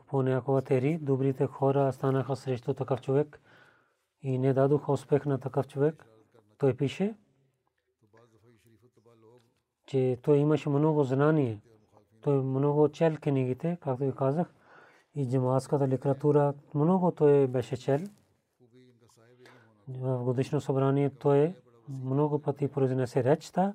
понякога 0.09 0.63
тери, 0.63 0.99
добрите 0.99 1.47
хора 1.47 1.93
станаха 1.93 2.37
срещу 2.37 2.75
такъв 2.75 3.01
човек 3.01 3.41
и 4.27 4.39
не 4.39 4.53
дадоха 4.53 4.93
успех 4.93 5.27
на 5.27 5.39
такъв 5.39 5.69
човек. 5.69 6.07
Той 6.59 6.77
пише, 6.77 7.15
че 9.87 10.19
той 10.23 10.39
имаше 10.39 10.69
много 10.69 11.05
знание. 11.05 11.61
Той 12.21 12.43
много 12.43 12.89
чел 12.89 13.17
книгите, 13.21 13.79
както 13.81 14.05
ви 14.05 14.13
казах, 14.13 14.55
и 15.15 15.31
джаматската 15.31 15.89
литература 15.89 16.55
много 16.75 17.11
той 17.11 17.47
беше 17.47 17.77
чел. 17.77 18.01
В 19.89 20.25
годишно 20.25 20.61
събрание 20.61 21.11
той 21.11 21.55
много 21.89 22.39
пъти 22.39 22.69
произнесе 22.69 23.25
речта 23.25 23.75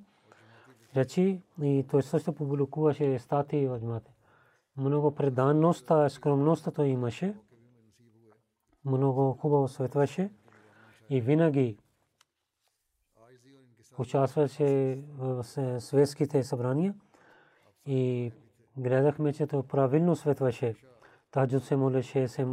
речи 0.96 1.42
и 1.62 1.86
той 1.92 2.04
също 2.04 2.34
публикуваше 2.34 3.20
статии 3.20 3.68
в 3.68 3.80
джамата. 3.80 4.12
Много 4.78 5.16
преданността, 5.16 6.10
скромността 6.10 6.72
той 6.72 6.88
имаше. 6.88 7.36
Много 8.86 9.34
хубаво 9.34 9.68
светваше 9.68 10.32
и 11.12 11.22
винаги 11.22 11.78
участваше 13.98 15.00
в 15.18 15.44
светските 15.80 16.44
събрания 16.44 16.94
и 17.86 18.32
гледахме, 18.78 19.34
че 19.34 19.48
той 19.48 19.64
правилно 19.64 20.16
светваше. 20.16 20.76
Таджуд 21.32 21.64
се 21.64 21.76
молеше, 21.76 22.28
се 22.28 22.48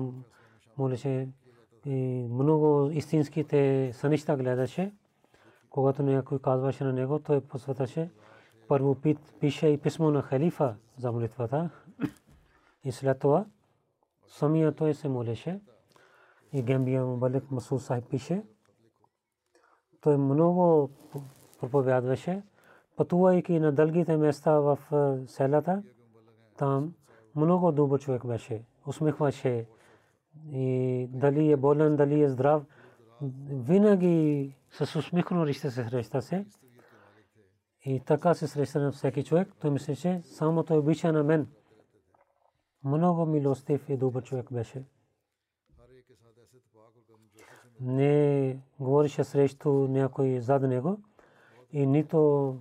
молеше 0.78 1.28
и 1.86 2.26
много 2.30 2.90
истинските 2.92 3.90
сънища 3.94 4.36
гледаше. 4.36 4.92
Когато 5.70 6.02
някой 6.02 6.38
казваше 6.38 6.84
на 6.84 6.92
него, 6.92 7.18
той 7.18 7.40
посветаше 7.40 8.10
първо 8.68 8.96
пише 9.40 9.66
и 9.66 9.78
писмо 9.78 10.10
на 10.10 10.22
халифа 10.22 10.76
за 10.96 11.12
молитвата. 11.12 11.70
И 12.84 12.92
след 12.92 13.18
това 13.18 13.46
самия 14.26 14.72
той 14.72 14.94
се 14.94 15.08
молеше. 15.08 15.60
И 16.52 16.62
Гембия 16.62 17.04
Мубалик 17.04 17.50
Масуд 17.50 17.82
Сахиб 17.82 18.10
пише. 18.10 18.42
Той 20.00 20.16
много 20.16 20.90
проповядваше, 21.60 22.42
пътувайки 22.96 23.60
на 23.60 23.72
дългите 23.72 24.16
места 24.16 24.60
в 24.60 24.78
селата. 25.26 25.82
Там 26.56 26.94
много 27.36 27.72
добър 27.72 28.00
човек 28.00 28.26
беше. 28.26 28.62
Усмихваше 28.86 29.66
и 30.50 31.06
дали 31.12 31.52
е 31.52 31.56
болен, 31.56 31.96
дали 31.96 32.22
е 32.22 32.28
здрав. 32.28 32.62
Винаги 33.50 34.56
с 34.70 34.96
усмихно 34.98 35.46
рище 35.46 35.70
се 35.70 35.84
среща 35.84 36.22
се. 36.22 36.46
И 37.84 38.00
така 38.00 38.34
се 38.34 38.48
среща 38.48 38.80
на 38.80 38.92
всеки 38.92 39.24
човек. 39.24 39.52
Той 39.60 39.70
мисли, 39.70 39.96
че 39.96 40.22
само 40.24 40.62
той 40.62 40.78
обича 40.78 41.12
на 41.12 41.24
мен. 41.24 41.48
Много 42.84 43.26
милостив 43.26 43.88
и 43.88 43.96
добър 43.96 44.22
човек 44.22 44.52
беше. 44.52 44.84
Не 47.80 48.56
говореше 48.80 49.24
срещу 49.24 49.70
някой 49.70 50.40
зад 50.40 50.62
него 50.62 50.98
и 51.72 51.86
нито 51.86 52.56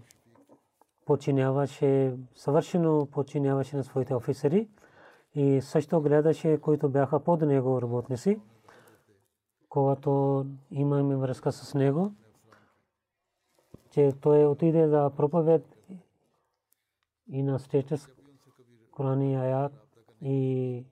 починяваше, 1.06 2.18
съвършено 2.36 3.08
починяваше 3.12 3.78
на 3.78 3.84
своите 3.84 4.16
офицери 4.16 4.68
и 5.36 5.62
също 5.62 6.02
гледаше, 6.02 6.58
които 6.58 6.90
бяха 6.90 7.20
под 7.20 7.42
него 7.42 7.82
работници, 7.82 8.40
когато 9.70 10.46
имаме 10.72 11.16
връзка 11.16 11.52
с 11.52 11.74
него, 11.74 12.12
че 13.92 14.12
той 14.22 14.46
отиде 14.46 14.88
за 14.88 15.12
проповед 15.18 15.78
и 17.32 17.44
на 17.44 17.60
статус 17.60 18.08
Корани 18.92 19.36
аят 19.36 19.72
и 20.22 20.84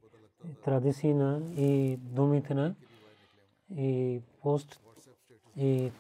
традиции 0.64 1.14
на 1.14 1.42
и 1.58 1.98
думите 1.98 2.54
на 2.54 2.76
и 3.72 4.22
пост 4.42 4.80
и 5.58 5.92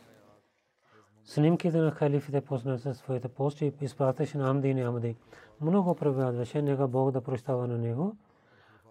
снимките 1.23 1.77
на 1.77 1.91
халифите 1.91 2.41
познат 2.41 2.81
със 2.81 2.97
своите 2.97 3.27
пости 3.27 3.65
и 3.65 3.85
изпратеше 3.85 4.37
на 4.37 4.49
Амди 4.49 4.69
и 4.69 4.81
Амди. 4.81 5.15
Много 5.61 5.95
проповядваше, 5.95 6.61
нека 6.61 6.87
Бог 6.87 7.11
да 7.11 7.21
прощава 7.21 7.67
на 7.67 7.77
него 7.77 8.15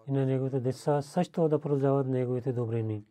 и 0.07 0.11
на 0.11 0.25
неговите 0.25 0.59
деца 0.59 1.01
също 1.01 1.49
да 1.49 1.59
продължават 1.59 2.07
неговите 2.07 2.53
добрини. 2.53 3.03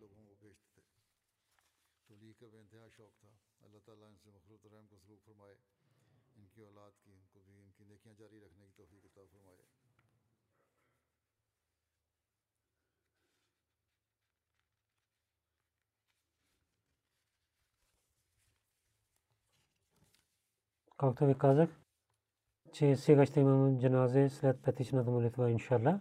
Както 20.96 21.26
ви 21.26 21.38
казах, 21.38 21.70
че 22.72 22.96
сега 22.96 23.26
ще 23.26 23.40
имаме 23.40 23.78
джаназе 23.80 24.28
след 24.28 24.62
петичната 24.62 25.10
молитва, 25.10 25.50
иншалла. 25.50 26.00